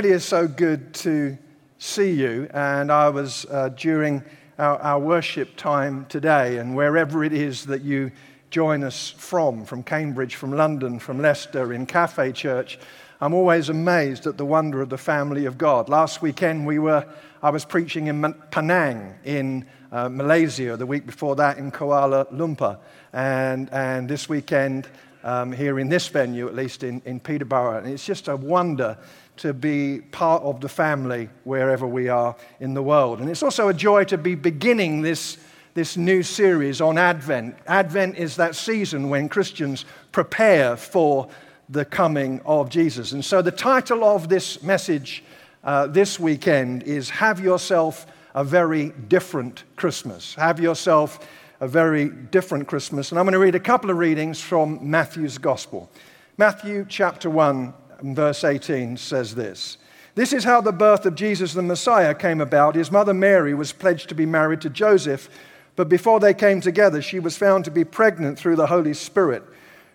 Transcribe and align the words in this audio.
It 0.00 0.04
really 0.04 0.16
is 0.16 0.24
so 0.24 0.48
good 0.48 0.94
to 0.94 1.36
see 1.76 2.12
you. 2.12 2.48
And 2.54 2.90
I 2.90 3.10
was 3.10 3.44
uh, 3.50 3.68
during 3.68 4.24
our, 4.58 4.78
our, 4.78 4.98
worship 4.98 5.56
time 5.56 6.06
today, 6.08 6.56
and 6.56 6.74
wherever 6.74 7.22
it 7.22 7.34
is 7.34 7.66
that 7.66 7.82
you 7.82 8.10
join 8.48 8.82
us 8.82 9.10
from, 9.10 9.66
from 9.66 9.82
Cambridge, 9.82 10.36
from 10.36 10.52
London, 10.52 11.00
from 11.00 11.20
Leicester, 11.20 11.74
in 11.74 11.84
Cafe 11.84 12.32
Church, 12.32 12.78
I'm 13.20 13.34
always 13.34 13.68
amazed 13.68 14.26
at 14.26 14.38
the 14.38 14.46
wonder 14.46 14.80
of 14.80 14.88
the 14.88 14.96
family 14.96 15.44
of 15.44 15.58
God. 15.58 15.90
Last 15.90 16.22
weekend, 16.22 16.66
we 16.66 16.78
were, 16.78 17.06
I 17.42 17.50
was 17.50 17.66
preaching 17.66 18.06
in 18.06 18.32
Penang 18.50 19.16
in 19.24 19.66
uh, 19.92 20.08
Malaysia, 20.08 20.78
the 20.78 20.86
week 20.86 21.04
before 21.04 21.36
that 21.36 21.58
in 21.58 21.70
Kuala 21.70 22.24
Lumpur, 22.32 22.78
and, 23.12 23.68
and 23.70 24.08
this 24.08 24.30
weekend, 24.30 24.88
um, 25.24 25.52
here 25.52 25.78
in 25.78 25.88
this 25.88 26.08
venue, 26.08 26.46
at 26.46 26.54
least 26.54 26.82
in, 26.82 27.02
in 27.04 27.20
Peterborough. 27.20 27.78
And 27.78 27.88
it's 27.88 28.04
just 28.04 28.28
a 28.28 28.36
wonder 28.36 28.96
to 29.38 29.54
be 29.54 30.00
part 30.12 30.42
of 30.42 30.60
the 30.60 30.68
family 30.68 31.28
wherever 31.44 31.86
we 31.86 32.08
are 32.08 32.36
in 32.60 32.74
the 32.74 32.82
world. 32.82 33.20
And 33.20 33.30
it's 33.30 33.42
also 33.42 33.68
a 33.68 33.74
joy 33.74 34.04
to 34.04 34.18
be 34.18 34.34
beginning 34.34 35.02
this, 35.02 35.38
this 35.74 35.96
new 35.96 36.22
series 36.22 36.80
on 36.80 36.98
Advent. 36.98 37.56
Advent 37.66 38.18
is 38.18 38.36
that 38.36 38.54
season 38.54 39.08
when 39.08 39.28
Christians 39.28 39.86
prepare 40.12 40.76
for 40.76 41.28
the 41.70 41.84
coming 41.84 42.40
of 42.44 42.68
Jesus. 42.68 43.12
And 43.12 43.24
so 43.24 43.40
the 43.40 43.50
title 43.50 44.04
of 44.04 44.28
this 44.28 44.62
message 44.62 45.24
uh, 45.62 45.86
this 45.86 46.18
weekend 46.18 46.82
is 46.82 47.08
Have 47.10 47.40
Yourself 47.40 48.06
a 48.34 48.44
Very 48.44 48.90
Different 49.08 49.64
Christmas. 49.76 50.34
Have 50.34 50.60
yourself 50.60 51.26
a 51.60 51.68
very 51.68 52.08
different 52.08 52.66
Christmas. 52.66 53.12
And 53.12 53.18
I'm 53.18 53.26
going 53.26 53.34
to 53.34 53.38
read 53.38 53.54
a 53.54 53.60
couple 53.60 53.90
of 53.90 53.98
readings 53.98 54.40
from 54.40 54.90
Matthew's 54.90 55.36
Gospel. 55.36 55.90
Matthew 56.38 56.86
chapter 56.88 57.28
1, 57.28 57.74
verse 58.02 58.44
18 58.44 58.96
says 58.96 59.34
this 59.34 59.76
This 60.14 60.32
is 60.32 60.44
how 60.44 60.62
the 60.62 60.72
birth 60.72 61.04
of 61.04 61.14
Jesus 61.14 61.52
the 61.52 61.62
Messiah 61.62 62.14
came 62.14 62.40
about. 62.40 62.76
His 62.76 62.90
mother 62.90 63.12
Mary 63.12 63.52
was 63.52 63.72
pledged 63.72 64.08
to 64.08 64.14
be 64.14 64.24
married 64.24 64.62
to 64.62 64.70
Joseph, 64.70 65.28
but 65.76 65.90
before 65.90 66.18
they 66.18 66.32
came 66.32 66.62
together, 66.62 67.02
she 67.02 67.20
was 67.20 67.36
found 67.36 67.66
to 67.66 67.70
be 67.70 67.84
pregnant 67.84 68.38
through 68.38 68.56
the 68.56 68.66
Holy 68.66 68.94
Spirit. 68.94 69.42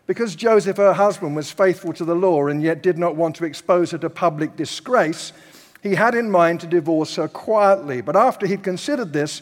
Because 0.05 0.35
Joseph, 0.35 0.77
her 0.77 0.93
husband, 0.93 1.35
was 1.35 1.51
faithful 1.51 1.93
to 1.93 2.05
the 2.05 2.15
law 2.15 2.45
and 2.45 2.61
yet 2.61 2.83
did 2.83 2.99
not 2.99 3.15
want 3.15 3.35
to 3.37 3.45
expose 3.45 3.89
her 3.89 3.97
to 3.97 4.09
public 4.11 4.55
disgrace, 4.55 5.33
he 5.81 5.95
had 5.95 6.13
in 6.13 6.29
mind 6.29 6.59
to 6.59 6.67
divorce 6.67 7.15
her 7.15 7.27
quietly. 7.27 8.01
But 8.01 8.15
after 8.15 8.45
he'd 8.45 8.63
considered 8.63 9.13
this, 9.13 9.41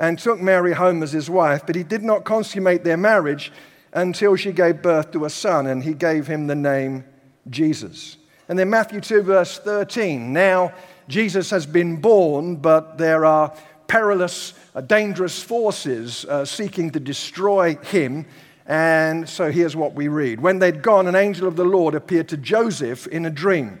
and 0.00 0.18
took 0.18 0.40
Mary 0.40 0.72
home 0.72 1.02
as 1.02 1.12
his 1.12 1.28
wife, 1.28 1.66
but 1.66 1.76
he 1.76 1.82
did 1.82 2.02
not 2.02 2.24
consummate 2.24 2.82
their 2.82 2.96
marriage 2.96 3.52
until 3.92 4.34
she 4.34 4.50
gave 4.50 4.80
birth 4.80 5.10
to 5.12 5.26
a 5.26 5.30
son, 5.30 5.66
and 5.66 5.84
he 5.84 5.92
gave 5.92 6.26
him 6.26 6.46
the 6.46 6.54
name 6.54 7.04
Jesus. 7.50 8.16
And 8.48 8.58
then 8.58 8.70
Matthew 8.70 9.02
2, 9.02 9.22
verse 9.22 9.58
13. 9.58 10.32
Now, 10.32 10.72
Jesus 11.06 11.50
has 11.50 11.66
been 11.66 12.00
born, 12.00 12.56
but 12.56 12.96
there 12.96 13.26
are 13.26 13.54
perilous, 13.88 14.54
uh, 14.74 14.80
dangerous 14.80 15.42
forces 15.42 16.24
uh, 16.24 16.46
seeking 16.46 16.90
to 16.92 17.00
destroy 17.00 17.76
him. 17.76 18.24
And 18.64 19.28
so 19.28 19.50
here's 19.52 19.76
what 19.76 19.92
we 19.92 20.08
read. 20.08 20.40
When 20.40 20.60
they'd 20.60 20.82
gone, 20.82 21.08
an 21.08 21.14
angel 21.16 21.46
of 21.46 21.56
the 21.56 21.64
Lord 21.64 21.94
appeared 21.94 22.28
to 22.28 22.38
Joseph 22.38 23.06
in 23.08 23.26
a 23.26 23.30
dream. 23.30 23.80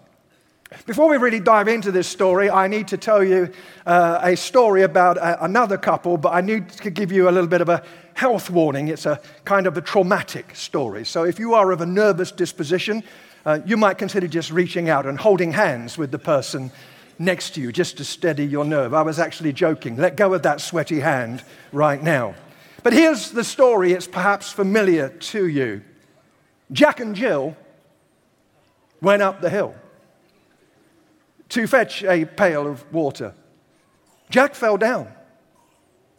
Before 0.85 1.09
we 1.09 1.17
really 1.17 1.41
dive 1.41 1.67
into 1.67 1.91
this 1.91 2.07
story, 2.07 2.49
I 2.49 2.67
need 2.67 2.87
to 2.89 2.97
tell 2.97 3.21
you 3.21 3.51
uh, 3.85 4.19
a 4.23 4.37
story 4.37 4.83
about 4.83 5.17
a, 5.17 5.43
another 5.43 5.77
couple, 5.77 6.15
but 6.17 6.33
I 6.33 6.39
need 6.39 6.69
to 6.69 6.89
give 6.89 7.11
you 7.11 7.27
a 7.27 7.31
little 7.31 7.49
bit 7.49 7.59
of 7.59 7.67
a 7.67 7.83
health 8.13 8.49
warning. 8.49 8.87
It's 8.87 9.05
a 9.05 9.19
kind 9.43 9.67
of 9.67 9.77
a 9.77 9.81
traumatic 9.81 10.55
story. 10.55 11.03
So 11.03 11.25
if 11.25 11.39
you 11.39 11.55
are 11.55 11.71
of 11.71 11.81
a 11.81 11.85
nervous 11.85 12.31
disposition, 12.31 13.03
uh, 13.45 13.59
you 13.65 13.75
might 13.75 13.97
consider 13.97 14.27
just 14.27 14.49
reaching 14.49 14.89
out 14.89 15.05
and 15.05 15.19
holding 15.19 15.51
hands 15.51 15.97
with 15.97 16.09
the 16.09 16.19
person 16.19 16.71
next 17.19 17.55
to 17.55 17.61
you 17.61 17.73
just 17.73 17.97
to 17.97 18.05
steady 18.05 18.45
your 18.45 18.63
nerve. 18.63 18.93
I 18.93 19.01
was 19.01 19.19
actually 19.19 19.51
joking. 19.51 19.97
Let 19.97 20.15
go 20.15 20.33
of 20.33 20.43
that 20.43 20.61
sweaty 20.61 21.01
hand 21.01 21.43
right 21.73 22.01
now. 22.01 22.33
But 22.81 22.93
here's 22.93 23.31
the 23.31 23.43
story, 23.43 23.91
it's 23.91 24.07
perhaps 24.07 24.51
familiar 24.51 25.09
to 25.09 25.47
you. 25.47 25.81
Jack 26.71 27.01
and 27.01 27.13
Jill 27.13 27.57
went 29.01 29.21
up 29.21 29.41
the 29.41 29.49
hill 29.49 29.75
to 31.51 31.67
fetch 31.67 32.03
a 32.03 32.25
pail 32.25 32.65
of 32.65 32.91
water. 32.93 33.33
Jack 34.29 34.55
fell 34.55 34.77
down, 34.77 35.11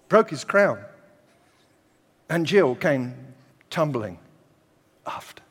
broke 0.08 0.30
his 0.30 0.44
crown, 0.44 0.78
and 2.28 2.46
Jill 2.46 2.74
came 2.74 3.14
tumbling 3.70 4.18
after. 5.06 5.42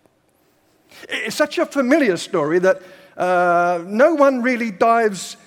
It's 1.09 1.35
such 1.35 1.57
a 1.57 1.65
familiar 1.65 2.17
story 2.17 2.59
that 2.59 2.81
uh, 3.17 3.83
no 3.87 4.13
one 4.13 4.43
really 4.43 4.69
dives 4.69 5.37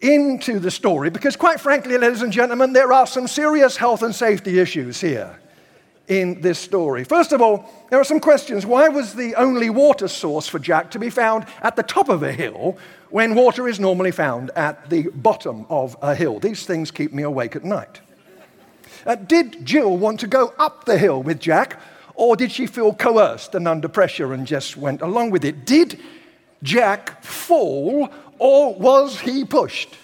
into 0.00 0.60
the 0.60 0.70
story 0.70 1.10
because, 1.10 1.34
quite 1.34 1.58
frankly, 1.58 1.98
ladies 1.98 2.22
and 2.22 2.32
gentlemen, 2.32 2.72
there 2.72 2.92
are 2.92 3.06
some 3.06 3.26
serious 3.26 3.76
health 3.76 4.02
and 4.02 4.14
safety 4.14 4.60
issues 4.60 5.00
here 5.00 5.36
in 6.10 6.40
this 6.40 6.58
story. 6.58 7.04
First 7.04 7.32
of 7.32 7.40
all, 7.40 7.70
there 7.88 8.00
are 8.00 8.04
some 8.04 8.18
questions. 8.18 8.66
Why 8.66 8.88
was 8.88 9.14
the 9.14 9.36
only 9.36 9.70
water 9.70 10.08
source 10.08 10.48
for 10.48 10.58
Jack 10.58 10.90
to 10.90 10.98
be 10.98 11.08
found 11.08 11.46
at 11.62 11.76
the 11.76 11.84
top 11.84 12.08
of 12.08 12.24
a 12.24 12.32
hill 12.32 12.76
when 13.10 13.36
water 13.36 13.68
is 13.68 13.78
normally 13.78 14.10
found 14.10 14.50
at 14.56 14.90
the 14.90 15.08
bottom 15.14 15.64
of 15.70 15.96
a 16.02 16.16
hill? 16.16 16.40
These 16.40 16.66
things 16.66 16.90
keep 16.90 17.12
me 17.12 17.22
awake 17.22 17.54
at 17.54 17.64
night. 17.64 18.00
Uh, 19.06 19.14
did 19.14 19.64
Jill 19.64 19.96
want 19.96 20.18
to 20.20 20.26
go 20.26 20.52
up 20.58 20.84
the 20.84 20.98
hill 20.98 21.22
with 21.22 21.38
Jack, 21.38 21.80
or 22.16 22.34
did 22.34 22.50
she 22.50 22.66
feel 22.66 22.92
coerced 22.92 23.54
and 23.54 23.68
under 23.68 23.88
pressure 23.88 24.34
and 24.34 24.46
just 24.46 24.76
went 24.76 25.00
along 25.02 25.30
with 25.30 25.44
it? 25.44 25.64
Did 25.64 26.00
Jack 26.64 27.22
fall 27.22 28.10
or 28.40 28.74
was 28.74 29.20
he 29.20 29.44
pushed? 29.44 29.96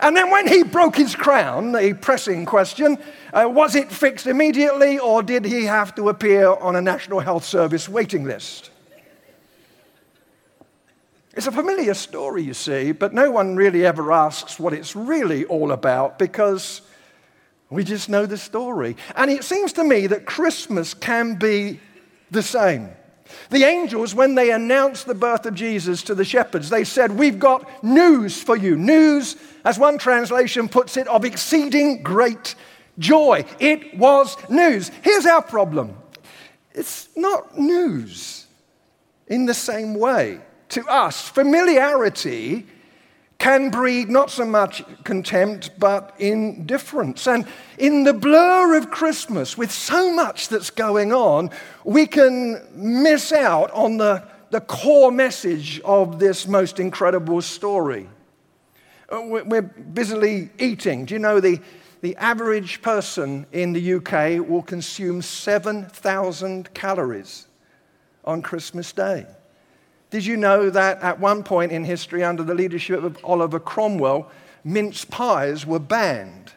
And 0.00 0.16
then 0.16 0.30
when 0.30 0.46
he 0.46 0.62
broke 0.62 0.96
his 0.96 1.16
crown, 1.16 1.72
the 1.72 1.92
pressing 1.94 2.46
question, 2.46 2.98
uh, 3.32 3.48
was 3.48 3.74
it 3.74 3.90
fixed 3.90 4.26
immediately 4.26 4.98
or 4.98 5.22
did 5.22 5.44
he 5.44 5.64
have 5.64 5.94
to 5.96 6.08
appear 6.08 6.48
on 6.48 6.76
a 6.76 6.80
National 6.80 7.20
Health 7.20 7.44
Service 7.44 7.88
waiting 7.88 8.24
list? 8.24 8.70
It's 11.34 11.46
a 11.46 11.52
familiar 11.52 11.94
story, 11.94 12.42
you 12.42 12.54
see, 12.54 12.92
but 12.92 13.14
no 13.14 13.30
one 13.30 13.56
really 13.56 13.86
ever 13.86 14.12
asks 14.12 14.58
what 14.58 14.72
it's 14.72 14.96
really 14.96 15.44
all 15.44 15.70
about 15.72 16.18
because 16.18 16.80
we 17.70 17.84
just 17.84 18.08
know 18.08 18.26
the 18.26 18.38
story. 18.38 18.96
And 19.14 19.30
it 19.30 19.44
seems 19.44 19.72
to 19.74 19.84
me 19.84 20.06
that 20.08 20.26
Christmas 20.26 20.94
can 20.94 21.36
be 21.36 21.80
the 22.30 22.42
same. 22.42 22.90
The 23.50 23.64
angels, 23.64 24.14
when 24.14 24.34
they 24.34 24.50
announced 24.50 25.06
the 25.06 25.14
birth 25.14 25.46
of 25.46 25.54
Jesus 25.54 26.02
to 26.04 26.14
the 26.14 26.24
shepherds, 26.24 26.70
they 26.70 26.84
said, 26.84 27.12
We've 27.12 27.38
got 27.38 27.84
news 27.84 28.42
for 28.42 28.56
you. 28.56 28.76
News, 28.76 29.36
as 29.64 29.78
one 29.78 29.98
translation 29.98 30.68
puts 30.68 30.96
it, 30.96 31.08
of 31.08 31.24
exceeding 31.24 32.02
great 32.02 32.54
joy. 32.98 33.44
It 33.58 33.96
was 33.98 34.36
news. 34.48 34.90
Here's 35.02 35.26
our 35.26 35.42
problem 35.42 35.96
it's 36.72 37.08
not 37.16 37.58
news 37.58 38.46
in 39.26 39.46
the 39.46 39.54
same 39.54 39.94
way 39.94 40.40
to 40.70 40.86
us. 40.86 41.28
Familiarity 41.28 42.66
can 43.38 43.70
breed 43.70 44.08
not 44.08 44.30
so 44.30 44.44
much 44.44 44.82
contempt, 45.04 45.70
but 45.78 46.14
indifference. 46.18 47.26
And 47.28 47.46
in 47.78 48.02
the 48.02 48.12
blur 48.12 48.76
of 48.76 48.90
Christmas, 48.90 49.56
with 49.56 49.70
so 49.70 50.12
much 50.12 50.48
that's 50.48 50.70
going 50.70 51.12
on, 51.12 51.50
we 51.84 52.06
can 52.06 52.60
miss 52.74 53.32
out 53.32 53.70
on 53.70 53.96
the, 53.96 54.24
the 54.50 54.60
core 54.60 55.12
message 55.12 55.80
of 55.84 56.18
this 56.18 56.48
most 56.48 56.80
incredible 56.80 57.40
story. 57.40 58.08
Uh, 59.08 59.20
we're 59.24 59.62
busily 59.62 60.50
eating. 60.58 61.04
Do 61.04 61.14
you 61.14 61.20
know 61.20 61.38
the, 61.38 61.60
the 62.00 62.16
average 62.16 62.82
person 62.82 63.46
in 63.52 63.72
the 63.72 63.94
UK 63.94 64.46
will 64.46 64.62
consume 64.62 65.22
7,000 65.22 66.74
calories 66.74 67.46
on 68.24 68.42
Christmas 68.42 68.92
Day. 68.92 69.26
Did 70.10 70.24
you 70.24 70.36
know 70.36 70.70
that 70.70 71.02
at 71.02 71.20
one 71.20 71.42
point 71.42 71.70
in 71.70 71.84
history, 71.84 72.24
under 72.24 72.42
the 72.42 72.54
leadership 72.54 73.02
of 73.02 73.18
Oliver 73.22 73.60
Cromwell, 73.60 74.30
mince 74.64 75.04
pies 75.04 75.66
were 75.66 75.78
banned? 75.78 76.52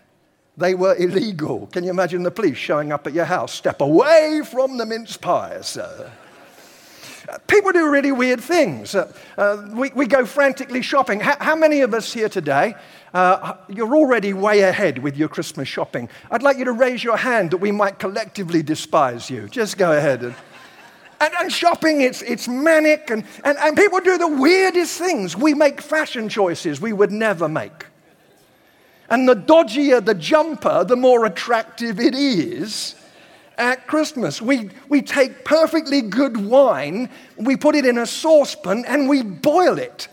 They 0.58 0.74
were 0.74 0.96
illegal. 0.96 1.68
Can 1.68 1.84
you 1.84 1.90
imagine 1.90 2.24
the 2.24 2.32
police 2.32 2.58
showing 2.58 2.92
up 2.92 3.08
at 3.08 3.14
your 3.14 3.26
house? 3.26 3.54
Step 3.54 3.82
away 3.82 4.42
from 4.50 4.78
the 4.78 4.86
mince 4.86 5.18
pies, 5.18 5.68
sir. 5.68 6.12
People 7.48 7.72
do 7.72 7.90
really 7.90 8.12
weird 8.12 8.42
things. 8.42 8.96
Uh, 8.96 9.12
uh, 9.38 9.66
we, 9.74 9.90
we 9.96 10.06
go 10.06 10.26
frantically 10.26 10.82
shopping. 10.82 11.20
How, 11.20 11.38
how, 11.40 11.56
many 11.56 11.82
of 11.82 11.94
us 11.94 12.12
here 12.12 12.28
today, 12.28 12.76
uh, 13.14 13.54
you're 13.70 13.96
already 13.96 14.34
way 14.34 14.62
ahead 14.62 14.98
with 14.98 15.16
your 15.16 15.30
Christmas 15.30 15.68
shopping? 15.68 16.10
I'd 16.30 16.44
like 16.44 16.58
you 16.58 16.66
to 16.66 16.72
raise 16.74 17.04
your 17.04 17.18
hand 17.18 17.52
that 17.52 17.58
we 17.58 17.72
might 17.72 18.00
collectively 18.00 18.64
despise 18.64 19.30
you. 19.30 19.48
Just 19.48 19.78
go 19.78 19.96
ahead. 19.98 20.24
And, 20.24 20.36
and, 21.22 21.34
and 21.40 21.52
shopping, 21.52 22.02
it's, 22.02 22.24
it's 22.24 22.48
manic, 22.48 23.12
and, 23.12 23.24
and, 23.46 23.58
and 23.60 23.78
people 23.78 24.00
do 24.00 24.18
the 24.18 24.28
weirdest 24.28 24.98
things. 24.98 25.38
We 25.38 25.54
make 25.54 25.80
fashion 25.80 26.28
choices 26.28 26.82
we 26.82 26.94
would 26.94 27.12
never 27.12 27.48
make. 27.48 27.86
And 29.08 29.30
the 29.30 29.36
dodgier 29.36 30.04
the 30.04 30.16
jumper, 30.16 30.84
the 30.84 30.96
more 30.96 31.26
attractive 31.26 32.00
it 32.00 32.16
is 32.16 32.96
at 33.58 33.86
Christmas. 33.86 34.42
We, 34.42 34.72
we 34.90 35.04
take 35.04 35.46
perfectly 35.46 36.02
good 36.02 36.38
wine, 36.38 37.08
we 37.38 37.56
put 37.56 37.76
it 37.76 37.86
in 37.86 38.00
a 38.00 38.08
saucepan, 38.08 38.84
and 38.88 39.08
we 39.08 39.22
boil 39.22 39.78
it. 39.78 40.08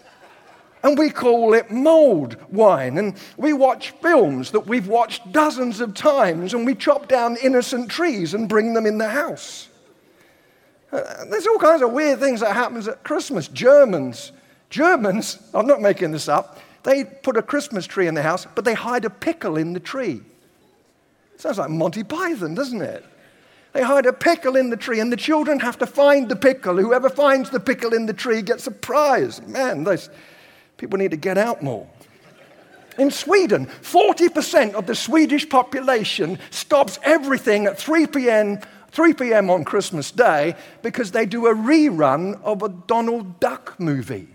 And 0.82 0.98
we 0.98 1.10
call 1.10 1.54
it 1.54 1.70
mulled 1.70 2.36
wine. 2.52 2.98
And 2.98 3.16
we 3.36 3.52
watch 3.52 3.92
films 4.02 4.50
that 4.50 4.66
we've 4.66 4.86
watched 4.86 5.32
dozens 5.32 5.80
of 5.80 5.94
times, 5.94 6.52
and 6.52 6.66
we 6.66 6.74
chop 6.74 7.08
down 7.08 7.36
innocent 7.42 7.90
trees 7.90 8.34
and 8.34 8.46
bring 8.46 8.74
them 8.74 8.84
in 8.84 8.98
the 8.98 9.08
house. 9.08 9.68
Uh, 10.90 11.24
there's 11.26 11.46
all 11.46 11.58
kinds 11.58 11.82
of 11.82 11.92
weird 11.92 12.18
things 12.18 12.40
that 12.40 12.54
happens 12.54 12.88
at 12.88 13.02
Christmas. 13.04 13.48
Germans, 13.48 14.32
Germans, 14.70 15.38
I'm 15.54 15.66
not 15.66 15.80
making 15.80 16.12
this 16.12 16.28
up, 16.28 16.58
they 16.84 17.04
put 17.04 17.36
a 17.36 17.42
Christmas 17.42 17.86
tree 17.86 18.06
in 18.06 18.14
the 18.14 18.22
house, 18.22 18.46
but 18.54 18.64
they 18.64 18.74
hide 18.74 19.04
a 19.04 19.10
pickle 19.10 19.56
in 19.56 19.72
the 19.72 19.80
tree. 19.80 20.22
Sounds 21.36 21.58
like 21.58 21.70
Monty 21.70 22.02
Python, 22.02 22.54
doesn't 22.54 22.80
it? 22.80 23.04
They 23.72 23.82
hide 23.82 24.06
a 24.06 24.12
pickle 24.12 24.56
in 24.56 24.70
the 24.70 24.76
tree, 24.76 24.98
and 24.98 25.12
the 25.12 25.16
children 25.16 25.60
have 25.60 25.78
to 25.78 25.86
find 25.86 26.28
the 26.28 26.36
pickle. 26.36 26.76
Whoever 26.76 27.10
finds 27.10 27.50
the 27.50 27.60
pickle 27.60 27.92
in 27.94 28.06
the 28.06 28.14
tree 28.14 28.42
gets 28.42 28.66
a 28.66 28.70
prize. 28.70 29.42
Man, 29.46 29.84
those 29.84 30.08
people 30.78 30.98
need 30.98 31.10
to 31.10 31.16
get 31.16 31.36
out 31.36 31.62
more. 31.62 31.86
In 32.98 33.12
Sweden, 33.12 33.66
40% 33.66 34.74
of 34.74 34.86
the 34.86 34.94
Swedish 34.94 35.48
population 35.48 36.38
stops 36.50 36.98
everything 37.04 37.66
at 37.66 37.78
3 37.78 38.08
p.m. 38.08 38.58
3 38.90 39.14
p.m. 39.14 39.50
on 39.50 39.64
Christmas 39.64 40.10
Day 40.10 40.54
because 40.82 41.12
they 41.12 41.26
do 41.26 41.46
a 41.46 41.54
rerun 41.54 42.40
of 42.42 42.62
a 42.62 42.68
Donald 42.68 43.40
Duck 43.40 43.78
movie. 43.78 44.28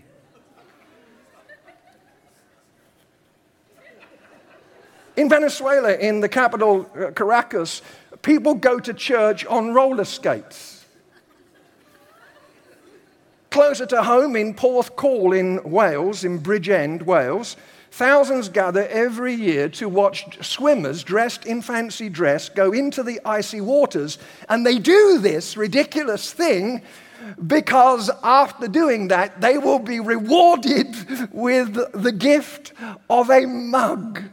In 5.16 5.28
Venezuela, 5.28 5.94
in 5.94 6.20
the 6.20 6.28
capital, 6.28 6.90
uh, 6.98 7.12
Caracas, 7.12 7.82
people 8.22 8.54
go 8.54 8.80
to 8.80 8.92
church 8.92 9.46
on 9.46 9.72
roller 9.72 10.04
skates. 10.04 10.84
Closer 13.50 13.86
to 13.86 14.02
home, 14.02 14.34
in 14.34 14.54
Porthcawl 14.54 15.38
in 15.38 15.62
Wales, 15.70 16.24
in 16.24 16.40
Bridgend, 16.40 17.02
Wales, 17.02 17.56
thousands 17.94 18.48
gather 18.48 18.88
every 18.88 19.34
year 19.34 19.68
to 19.68 19.88
watch 19.88 20.44
swimmers 20.44 21.04
dressed 21.04 21.46
in 21.46 21.62
fancy 21.62 22.08
dress 22.08 22.48
go 22.48 22.72
into 22.72 23.04
the 23.04 23.20
icy 23.24 23.60
waters. 23.60 24.18
And 24.48 24.66
they 24.66 24.80
do 24.80 25.18
this 25.18 25.56
ridiculous 25.56 26.32
thing 26.32 26.82
because 27.46 28.10
after 28.24 28.66
doing 28.66 29.08
that, 29.08 29.40
they 29.40 29.58
will 29.58 29.78
be 29.78 30.00
rewarded 30.00 30.88
with 31.32 31.74
the 31.92 32.12
gift 32.12 32.72
of 33.08 33.30
a 33.30 33.46
mug 33.46 34.24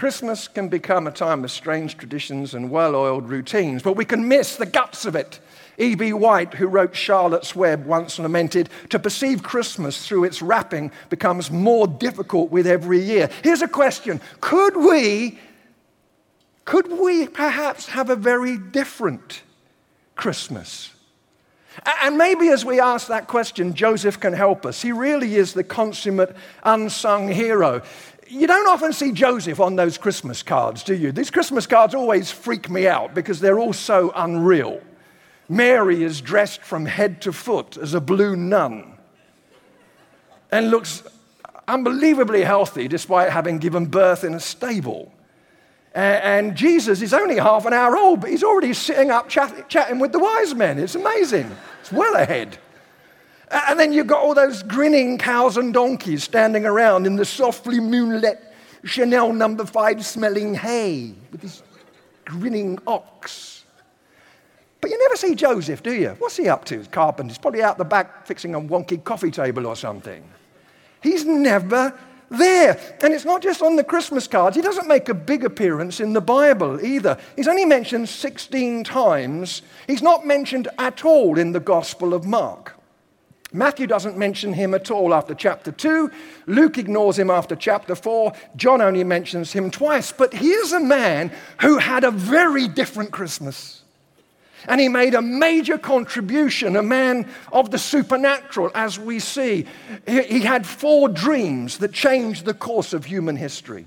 Christmas 0.00 0.48
can 0.48 0.70
become 0.70 1.06
a 1.06 1.10
time 1.10 1.44
of 1.44 1.50
strange 1.50 1.98
traditions 1.98 2.54
and 2.54 2.70
well 2.70 2.96
oiled 2.96 3.28
routines, 3.28 3.82
but 3.82 3.96
we 3.96 4.06
can 4.06 4.26
miss 4.26 4.56
the 4.56 4.64
guts 4.64 5.04
of 5.04 5.14
it. 5.14 5.40
E.B. 5.78 6.12
White, 6.12 6.54
who 6.54 6.66
wrote 6.66 6.94
Charlotte's 6.94 7.54
Web, 7.54 7.86
once 7.86 8.18
lamented 8.18 8.68
to 8.90 8.98
perceive 8.98 9.42
Christmas 9.42 10.06
through 10.06 10.24
its 10.24 10.42
wrapping 10.42 10.90
becomes 11.08 11.50
more 11.50 11.86
difficult 11.86 12.50
with 12.50 12.66
every 12.66 13.00
year. 13.00 13.30
Here's 13.42 13.62
a 13.62 13.68
question 13.68 14.20
Could 14.40 14.76
we, 14.76 15.38
could 16.64 16.90
we 16.90 17.26
perhaps 17.26 17.86
have 17.88 18.10
a 18.10 18.16
very 18.16 18.56
different 18.56 19.42
Christmas? 20.16 20.92
And 22.02 22.18
maybe 22.18 22.48
as 22.48 22.64
we 22.64 22.80
ask 22.80 23.06
that 23.06 23.28
question, 23.28 23.74
Joseph 23.74 24.18
can 24.18 24.32
help 24.32 24.66
us. 24.66 24.82
He 24.82 24.92
really 24.92 25.36
is 25.36 25.54
the 25.54 25.64
consummate 25.64 26.36
unsung 26.64 27.28
hero 27.28 27.82
you 28.30 28.46
don't 28.46 28.68
often 28.68 28.92
see 28.92 29.12
Joseph 29.12 29.60
on 29.60 29.76
those 29.76 29.98
Christmas 29.98 30.42
cards, 30.42 30.84
do 30.84 30.94
you? 30.94 31.10
These 31.10 31.30
Christmas 31.30 31.66
cards 31.66 31.94
always 31.94 32.30
freak 32.30 32.70
me 32.70 32.86
out 32.86 33.14
because 33.14 33.40
they're 33.40 33.58
all 33.58 33.72
so 33.72 34.12
unreal. 34.14 34.80
Mary 35.50 36.04
is 36.04 36.20
dressed 36.20 36.62
from 36.62 36.86
head 36.86 37.20
to 37.22 37.32
foot 37.32 37.76
as 37.76 37.92
a 37.92 38.00
blue 38.00 38.36
nun 38.36 38.96
and 40.52 40.70
looks 40.70 41.02
unbelievably 41.66 42.42
healthy 42.42 42.86
despite 42.86 43.30
having 43.30 43.58
given 43.58 43.86
birth 43.86 44.22
in 44.22 44.32
a 44.32 44.38
stable. 44.38 45.12
And 45.92 46.54
Jesus 46.54 47.02
is 47.02 47.12
only 47.12 47.36
half 47.36 47.66
an 47.66 47.72
hour 47.72 47.96
old, 47.96 48.20
but 48.20 48.30
he's 48.30 48.44
already 48.44 48.72
sitting 48.72 49.10
up 49.10 49.28
chat- 49.28 49.68
chatting 49.68 49.98
with 49.98 50.12
the 50.12 50.20
wise 50.20 50.54
men. 50.54 50.78
It's 50.78 50.94
amazing. 50.94 51.50
It's 51.80 51.90
well 51.90 52.14
ahead. 52.14 52.56
And 53.50 53.78
then 53.80 53.92
you've 53.92 54.06
got 54.06 54.22
all 54.22 54.34
those 54.34 54.62
grinning 54.62 55.18
cows 55.18 55.56
and 55.56 55.74
donkeys 55.74 56.22
standing 56.22 56.64
around 56.64 57.08
in 57.08 57.16
the 57.16 57.24
softly 57.24 57.80
moonlit 57.80 58.40
Chanel 58.84 59.32
number 59.32 59.66
five 59.66 60.06
smelling 60.06 60.54
hay 60.54 61.12
with 61.32 61.40
this 61.40 61.60
grinning 62.24 62.78
ox. 62.86 63.59
But 64.80 64.90
you 64.90 64.98
never 64.98 65.16
see 65.16 65.34
Joseph, 65.34 65.82
do 65.82 65.92
you? 65.92 66.10
What's 66.18 66.36
he 66.36 66.48
up 66.48 66.64
to? 66.66 66.78
He's 66.78 66.88
carpenter. 66.88 67.30
He's 67.30 67.38
probably 67.38 67.62
out 67.62 67.78
the 67.78 67.84
back 67.84 68.26
fixing 68.26 68.54
a 68.54 68.60
wonky 68.60 69.02
coffee 69.02 69.30
table 69.30 69.66
or 69.66 69.76
something. 69.76 70.24
He's 71.02 71.24
never 71.24 71.98
there. 72.30 72.78
And 73.02 73.12
it's 73.12 73.24
not 73.24 73.42
just 73.42 73.60
on 73.60 73.76
the 73.76 73.84
Christmas 73.84 74.26
cards. 74.26 74.56
He 74.56 74.62
doesn't 74.62 74.88
make 74.88 75.08
a 75.08 75.14
big 75.14 75.44
appearance 75.44 76.00
in 76.00 76.12
the 76.12 76.20
Bible 76.20 76.84
either. 76.84 77.18
He's 77.36 77.48
only 77.48 77.64
mentioned 77.64 78.08
16 78.08 78.84
times. 78.84 79.62
He's 79.86 80.02
not 80.02 80.26
mentioned 80.26 80.68
at 80.78 81.04
all 81.04 81.38
in 81.38 81.52
the 81.52 81.60
Gospel 81.60 82.14
of 82.14 82.24
Mark. 82.24 82.76
Matthew 83.52 83.88
doesn't 83.88 84.16
mention 84.16 84.52
him 84.52 84.74
at 84.74 84.92
all 84.92 85.12
after 85.12 85.34
chapter 85.34 85.72
2. 85.72 86.10
Luke 86.46 86.78
ignores 86.78 87.18
him 87.18 87.30
after 87.30 87.56
chapter 87.56 87.96
4. 87.96 88.32
John 88.54 88.80
only 88.80 89.02
mentions 89.02 89.52
him 89.52 89.72
twice. 89.72 90.12
But 90.12 90.32
here's 90.32 90.72
a 90.72 90.80
man 90.80 91.32
who 91.60 91.78
had 91.78 92.04
a 92.04 92.12
very 92.12 92.68
different 92.68 93.10
Christmas. 93.10 93.79
And 94.66 94.80
he 94.80 94.88
made 94.88 95.14
a 95.14 95.22
major 95.22 95.78
contribution, 95.78 96.76
a 96.76 96.82
man 96.82 97.28
of 97.52 97.70
the 97.70 97.78
supernatural, 97.78 98.70
as 98.74 98.98
we 98.98 99.18
see. 99.18 99.66
He 100.06 100.40
had 100.40 100.66
four 100.66 101.08
dreams 101.08 101.78
that 101.78 101.92
changed 101.92 102.44
the 102.44 102.54
course 102.54 102.92
of 102.92 103.04
human 103.04 103.36
history. 103.36 103.86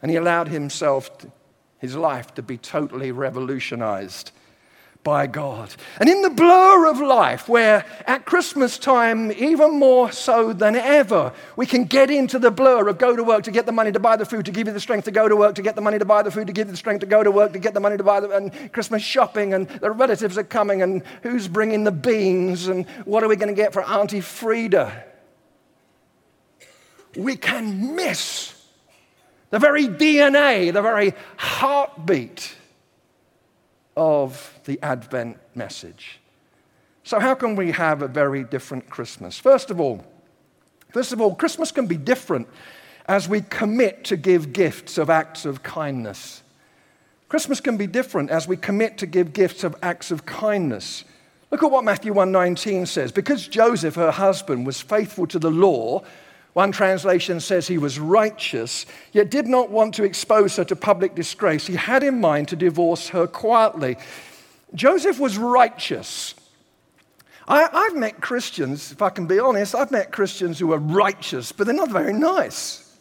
And 0.00 0.10
he 0.10 0.16
allowed 0.16 0.48
himself, 0.48 1.10
his 1.78 1.96
life, 1.96 2.34
to 2.34 2.42
be 2.42 2.56
totally 2.56 3.12
revolutionized 3.12 4.32
by 5.04 5.26
God. 5.26 5.74
And 6.00 6.08
in 6.08 6.22
the 6.22 6.30
blur 6.30 6.86
of 6.86 7.00
life, 7.00 7.48
where 7.48 7.84
at 8.06 8.24
Christmas 8.24 8.78
time, 8.78 9.32
even 9.32 9.78
more 9.78 10.12
so 10.12 10.52
than 10.52 10.76
ever, 10.76 11.32
we 11.56 11.66
can 11.66 11.84
get 11.84 12.10
into 12.10 12.38
the 12.38 12.50
blur 12.50 12.88
of 12.88 12.98
go 12.98 13.16
to 13.16 13.24
work 13.24 13.44
to 13.44 13.50
get 13.50 13.64
the 13.64 13.72
money 13.72 13.92
to 13.92 14.00
buy 14.00 14.16
the 14.16 14.26
food, 14.26 14.44
to 14.46 14.50
give 14.50 14.66
you 14.66 14.72
the 14.72 14.80
strength 14.80 15.04
to 15.04 15.10
go 15.10 15.28
to 15.28 15.36
work, 15.36 15.54
to 15.54 15.62
get 15.62 15.76
the 15.76 15.80
money 15.80 15.98
to 15.98 16.04
buy 16.04 16.22
the 16.22 16.30
food, 16.30 16.46
to 16.48 16.52
give 16.52 16.66
you 16.66 16.72
the 16.72 16.76
strength 16.76 17.00
to 17.00 17.06
go 17.06 17.22
to 17.22 17.30
work, 17.30 17.52
to 17.52 17.58
get 17.58 17.74
the 17.74 17.80
money 17.80 17.96
to 17.96 18.04
buy 18.04 18.20
the 18.20 18.28
and 18.30 18.72
Christmas 18.72 19.02
shopping, 19.02 19.54
and 19.54 19.68
the 19.68 19.90
relatives 19.90 20.36
are 20.36 20.44
coming, 20.44 20.82
and 20.82 21.02
who's 21.22 21.48
bringing 21.48 21.84
the 21.84 21.92
beans, 21.92 22.68
and 22.68 22.86
what 23.04 23.22
are 23.22 23.28
we 23.28 23.36
going 23.36 23.48
to 23.48 23.54
get 23.54 23.72
for 23.72 23.82
Auntie 23.82 24.20
Frida? 24.20 25.04
We 27.16 27.36
can 27.36 27.96
miss 27.96 28.54
the 29.50 29.58
very 29.58 29.86
DNA, 29.86 30.72
the 30.72 30.82
very 30.82 31.14
heartbeat 31.38 32.54
of 33.96 34.57
the 34.68 34.78
Advent 34.82 35.38
message. 35.54 36.20
So, 37.02 37.18
how 37.18 37.34
can 37.34 37.56
we 37.56 37.72
have 37.72 38.02
a 38.02 38.06
very 38.06 38.44
different 38.44 38.90
Christmas? 38.90 39.38
First 39.38 39.70
of 39.70 39.80
all, 39.80 40.04
first 40.92 41.10
of 41.14 41.22
all, 41.22 41.34
Christmas 41.34 41.72
can 41.72 41.86
be 41.86 41.96
different 41.96 42.46
as 43.06 43.26
we 43.26 43.40
commit 43.40 44.04
to 44.04 44.16
give 44.18 44.52
gifts 44.52 44.98
of 44.98 45.08
acts 45.08 45.46
of 45.46 45.62
kindness. 45.62 46.42
Christmas 47.30 47.60
can 47.62 47.78
be 47.78 47.86
different 47.86 48.30
as 48.30 48.46
we 48.46 48.58
commit 48.58 48.98
to 48.98 49.06
give 49.06 49.32
gifts 49.32 49.64
of 49.64 49.74
acts 49.82 50.10
of 50.10 50.26
kindness. 50.26 51.04
Look 51.50 51.62
at 51.62 51.70
what 51.70 51.82
Matthew 51.82 52.12
1:19 52.12 52.84
says. 52.84 53.10
Because 53.10 53.48
Joseph, 53.48 53.94
her 53.94 54.10
husband, 54.10 54.66
was 54.66 54.82
faithful 54.82 55.26
to 55.28 55.38
the 55.38 55.50
law, 55.50 56.04
One 56.54 56.72
translation 56.72 57.38
says 57.38 57.68
he 57.68 57.78
was 57.78 58.00
righteous, 58.00 58.84
yet 59.12 59.30
did 59.30 59.46
not 59.46 59.70
want 59.70 59.94
to 59.94 60.02
expose 60.02 60.56
her 60.56 60.64
to 60.64 60.74
public 60.74 61.14
disgrace. 61.14 61.68
He 61.68 61.76
had 61.76 62.02
in 62.02 62.20
mind 62.20 62.48
to 62.48 62.56
divorce 62.56 63.10
her 63.10 63.28
quietly. 63.28 63.96
Joseph 64.74 65.18
was 65.18 65.38
righteous. 65.38 66.34
I, 67.48 67.62
have 67.72 67.96
met 67.96 68.20
Christians, 68.20 68.92
if 68.92 69.00
I 69.00 69.08
can 69.08 69.26
be 69.26 69.38
honest, 69.38 69.74
I've 69.74 69.90
met 69.90 70.12
Christians 70.12 70.58
who 70.58 70.72
are 70.72 70.78
righteous, 70.78 71.50
but 71.50 71.66
they're 71.66 71.74
not 71.74 71.90
very 71.90 72.12
nice. 72.12 72.96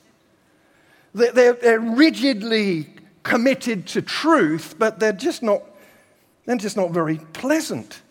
They're, 1.14 1.34
they're, 1.34 1.54
they're 1.54 1.80
rigidly 1.80 2.88
committed 3.24 3.88
to 3.88 4.02
truth, 4.02 4.76
but 4.80 5.00
they're 5.00 5.12
just 5.12 5.44
not, 5.44 5.64
they're 6.46 6.56
just 6.56 6.78
not 6.78 6.92
very 6.92 7.18
pleasant. 7.34 8.02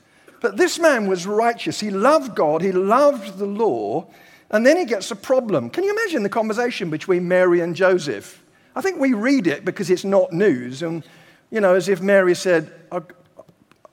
But 0.42 0.58
this 0.58 0.78
man 0.78 1.06
was 1.06 1.26
righteous. 1.26 1.80
He 1.80 1.90
loved 1.90 2.34
God, 2.34 2.60
he 2.60 2.72
loved 2.72 3.38
the 3.38 3.46
law, 3.46 4.06
and 4.50 4.66
then 4.66 4.76
he 4.76 4.84
gets 4.84 5.10
a 5.10 5.16
problem. 5.16 5.70
Can 5.70 5.84
you 5.84 5.92
imagine 5.92 6.22
the 6.22 6.28
conversation 6.28 6.90
between 6.90 7.26
Mary 7.26 7.60
and 7.60 7.74
Joseph? 7.74 8.42
I 8.74 8.82
think 8.82 9.00
we 9.00 9.14
read 9.14 9.46
it 9.46 9.64
because 9.64 9.88
it's 9.88 10.04
not 10.04 10.32
news, 10.32 10.82
and, 10.82 11.02
you 11.50 11.62
know, 11.62 11.74
as 11.74 11.88
if 11.88 12.02
Mary 12.02 12.34
said, 12.34 12.70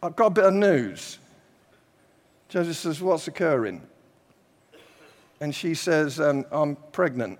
I've, 0.03 0.15
got 0.15 0.27
a 0.27 0.29
bit 0.31 0.45
of 0.45 0.53
news. 0.53 1.17
Joseph 2.49 2.75
says, 2.75 3.01
What's 3.01 3.27
occurring? 3.27 3.81
And 5.39 5.55
she 5.55 5.73
says, 5.73 6.19
um, 6.19 6.45
I'm 6.51 6.75
pregnant. 6.91 7.39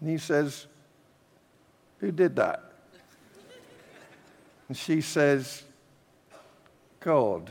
And 0.00 0.10
he 0.10 0.18
says, 0.18 0.66
Who 1.98 2.10
did 2.10 2.36
that? 2.36 2.64
And 4.68 4.76
she 4.76 5.00
says, 5.00 5.62
God 7.00 7.50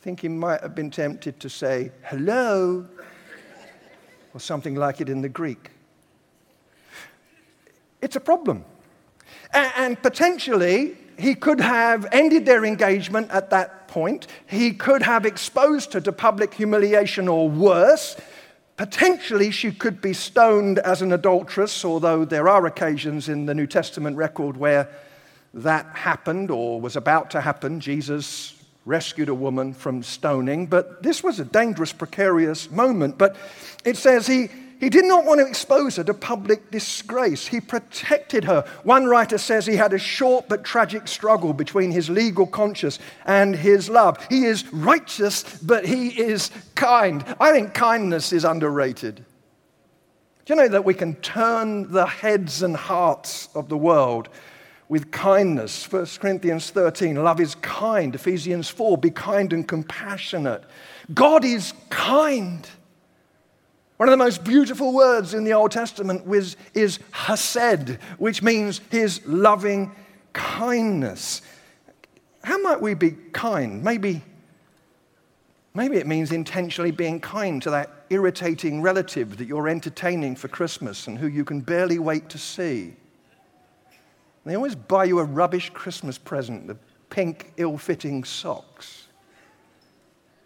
I 0.00 0.02
think 0.02 0.20
he 0.20 0.28
might 0.28 0.62
have 0.62 0.74
been 0.74 0.90
tempted 0.90 1.40
to 1.40 1.50
say, 1.50 1.92
hello, 2.04 2.86
or 4.32 4.40
something 4.40 4.74
like 4.74 5.02
it 5.02 5.10
in 5.10 5.20
the 5.20 5.28
Greek. 5.28 5.72
It's 8.00 8.16
a 8.16 8.20
problem. 8.20 8.64
And 9.52 10.02
potentially, 10.02 10.96
he 11.20 11.34
could 11.34 11.60
have 11.60 12.06
ended 12.12 12.46
their 12.46 12.64
engagement 12.64 13.30
at 13.30 13.50
that 13.50 13.88
point. 13.88 14.26
He 14.46 14.72
could 14.72 15.02
have 15.02 15.26
exposed 15.26 15.92
her 15.92 16.00
to 16.00 16.12
public 16.12 16.54
humiliation 16.54 17.28
or 17.28 17.48
worse. 17.48 18.16
Potentially, 18.76 19.50
she 19.50 19.72
could 19.72 20.00
be 20.00 20.14
stoned 20.14 20.78
as 20.78 21.02
an 21.02 21.12
adulteress, 21.12 21.84
although 21.84 22.24
there 22.24 22.48
are 22.48 22.64
occasions 22.66 23.28
in 23.28 23.44
the 23.44 23.54
New 23.54 23.66
Testament 23.66 24.16
record 24.16 24.56
where 24.56 24.88
that 25.52 25.84
happened 25.94 26.50
or 26.50 26.80
was 26.80 26.96
about 26.96 27.30
to 27.32 27.40
happen. 27.40 27.80
Jesus 27.80 28.54
rescued 28.86 29.28
a 29.28 29.34
woman 29.34 29.74
from 29.74 30.02
stoning, 30.02 30.66
but 30.66 31.02
this 31.02 31.22
was 31.22 31.38
a 31.38 31.44
dangerous, 31.44 31.92
precarious 31.92 32.70
moment. 32.70 33.18
But 33.18 33.36
it 33.84 33.96
says 33.96 34.26
he, 34.26 34.48
he 34.80 34.88
did 34.88 35.04
not 35.04 35.26
want 35.26 35.40
to 35.40 35.46
expose 35.46 35.96
her 35.96 36.04
to 36.04 36.14
public 36.14 36.70
disgrace. 36.70 37.46
He 37.46 37.60
protected 37.60 38.44
her. 38.44 38.64
One 38.82 39.04
writer 39.04 39.36
says 39.36 39.66
he 39.66 39.76
had 39.76 39.92
a 39.92 39.98
short 39.98 40.48
but 40.48 40.64
tragic 40.64 41.06
struggle 41.06 41.52
between 41.52 41.90
his 41.90 42.08
legal 42.08 42.46
conscience 42.46 42.98
and 43.26 43.54
his 43.54 43.90
love. 43.90 44.26
He 44.30 44.44
is 44.44 44.72
righteous, 44.72 45.58
but 45.58 45.84
he 45.84 46.08
is 46.08 46.50
kind. 46.74 47.22
I 47.38 47.52
think 47.52 47.74
kindness 47.74 48.32
is 48.32 48.44
underrated. 48.44 49.16
Do 50.46 50.54
you 50.54 50.56
know 50.56 50.68
that 50.68 50.86
we 50.86 50.94
can 50.94 51.14
turn 51.16 51.92
the 51.92 52.06
heads 52.06 52.62
and 52.62 52.74
hearts 52.74 53.50
of 53.54 53.68
the 53.68 53.76
world 53.76 54.30
with 54.88 55.12
kindness. 55.12 55.90
1 55.90 56.04
Corinthians 56.18 56.70
13, 56.70 57.14
love 57.22 57.40
is 57.40 57.54
kind. 57.56 58.12
Ephesians 58.12 58.68
4, 58.68 58.98
be 58.98 59.10
kind 59.10 59.52
and 59.52 59.68
compassionate. 59.68 60.64
God 61.14 61.44
is 61.44 61.72
kind. 61.90 62.68
One 64.00 64.08
of 64.08 64.12
the 64.12 64.24
most 64.24 64.44
beautiful 64.44 64.94
words 64.94 65.34
in 65.34 65.44
the 65.44 65.52
Old 65.52 65.72
Testament 65.72 66.22
is, 66.34 66.56
is 66.72 67.00
hesed, 67.10 67.98
which 68.16 68.42
means 68.42 68.80
his 68.90 69.20
loving 69.26 69.94
kindness. 70.32 71.42
How 72.42 72.56
might 72.62 72.80
we 72.80 72.94
be 72.94 73.10
kind? 73.10 73.84
Maybe, 73.84 74.22
maybe 75.74 75.98
it 75.98 76.06
means 76.06 76.32
intentionally 76.32 76.92
being 76.92 77.20
kind 77.20 77.60
to 77.60 77.68
that 77.72 78.06
irritating 78.08 78.80
relative 78.80 79.36
that 79.36 79.46
you're 79.46 79.68
entertaining 79.68 80.34
for 80.34 80.48
Christmas 80.48 81.06
and 81.06 81.18
who 81.18 81.26
you 81.26 81.44
can 81.44 81.60
barely 81.60 81.98
wait 81.98 82.30
to 82.30 82.38
see. 82.38 82.94
They 84.46 84.56
always 84.56 84.76
buy 84.76 85.04
you 85.04 85.18
a 85.18 85.24
rubbish 85.24 85.68
Christmas 85.74 86.16
present, 86.16 86.68
the 86.68 86.78
pink, 87.10 87.52
ill 87.58 87.76
fitting 87.76 88.24
socks. 88.24 89.08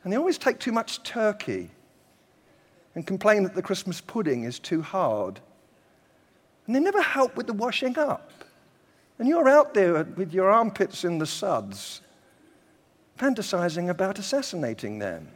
And 0.02 0.12
they 0.12 0.16
always 0.16 0.38
take 0.38 0.58
too 0.58 0.72
much 0.72 1.04
turkey 1.04 1.70
and 2.94 3.06
complain 3.06 3.42
that 3.42 3.54
the 3.54 3.62
Christmas 3.62 4.00
pudding 4.00 4.44
is 4.44 4.58
too 4.58 4.82
hard. 4.82 5.40
And 6.66 6.74
they 6.74 6.80
never 6.80 7.02
help 7.02 7.36
with 7.36 7.46
the 7.46 7.52
washing 7.52 7.98
up. 7.98 8.32
And 9.18 9.28
you're 9.28 9.48
out 9.48 9.74
there 9.74 10.04
with 10.04 10.32
your 10.32 10.50
armpits 10.50 11.04
in 11.04 11.18
the 11.18 11.26
suds, 11.26 12.00
fantasizing 13.18 13.90
about 13.90 14.18
assassinating 14.18 14.98
them. 14.98 15.28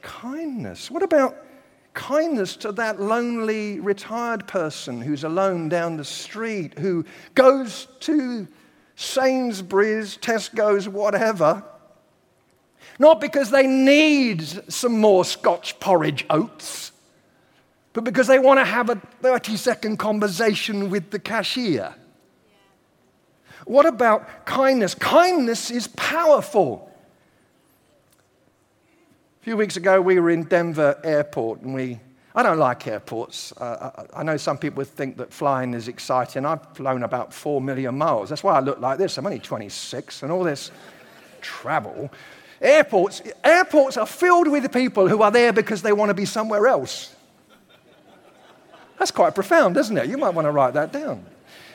Kindness. 0.00 0.90
What 0.90 1.02
about 1.02 1.36
kindness 1.94 2.56
to 2.56 2.72
that 2.72 3.00
lonely 3.00 3.78
retired 3.78 4.48
person 4.48 5.00
who's 5.00 5.24
alone 5.24 5.68
down 5.68 5.96
the 5.96 6.04
street, 6.04 6.78
who 6.78 7.04
goes 7.34 7.86
to 8.00 8.48
Sainsbury's, 8.96 10.16
Tesco's, 10.18 10.88
whatever, 10.88 11.62
not 13.02 13.20
because 13.20 13.50
they 13.50 13.66
need 13.66 14.42
some 14.72 15.00
more 15.00 15.24
Scotch 15.24 15.78
porridge 15.80 16.24
oats, 16.30 16.92
but 17.94 18.04
because 18.04 18.28
they 18.28 18.38
want 18.38 18.60
to 18.60 18.64
have 18.64 18.88
a 18.90 18.94
30 19.20 19.56
second 19.56 19.96
conversation 19.96 20.88
with 20.88 21.10
the 21.10 21.18
cashier. 21.18 21.96
What 23.64 23.86
about 23.86 24.46
kindness? 24.46 24.94
Kindness 24.94 25.72
is 25.72 25.88
powerful. 25.88 26.88
A 29.40 29.44
few 29.44 29.56
weeks 29.56 29.76
ago, 29.76 30.00
we 30.00 30.20
were 30.20 30.30
in 30.30 30.44
Denver 30.44 30.96
Airport, 31.02 31.62
and 31.62 31.74
we, 31.74 31.98
I 32.36 32.44
don't 32.44 32.58
like 32.58 32.86
airports. 32.86 33.52
Uh, 33.56 34.04
I, 34.14 34.20
I, 34.20 34.22
know 34.22 34.36
some 34.36 34.58
people 34.58 34.84
think 34.84 35.16
that 35.16 35.32
flying 35.32 35.74
is 35.74 35.88
exciting. 35.88 36.46
I've 36.46 36.64
flown 36.76 37.02
about 37.02 37.34
four 37.34 37.60
million 37.60 37.98
miles. 37.98 38.28
That's 38.28 38.44
why 38.44 38.54
I 38.54 38.60
look 38.60 38.78
like 38.78 38.98
this. 38.98 39.18
I'm 39.18 39.26
only 39.26 39.40
26, 39.40 40.22
and 40.22 40.30
all 40.30 40.44
this 40.44 40.70
travel. 41.40 42.08
Airports, 42.62 43.20
airports 43.44 43.96
are 43.96 44.06
filled 44.06 44.48
with 44.48 44.72
people 44.72 45.08
who 45.08 45.22
are 45.22 45.30
there 45.30 45.52
because 45.52 45.82
they 45.82 45.92
want 45.92 46.10
to 46.10 46.14
be 46.14 46.24
somewhere 46.24 46.66
else. 46.66 47.14
That's 48.98 49.10
quite 49.10 49.34
profound, 49.34 49.76
isn't 49.76 49.96
it? 49.96 50.08
You 50.08 50.16
might 50.16 50.32
want 50.32 50.46
to 50.46 50.52
write 50.52 50.74
that 50.74 50.92
down. 50.92 51.26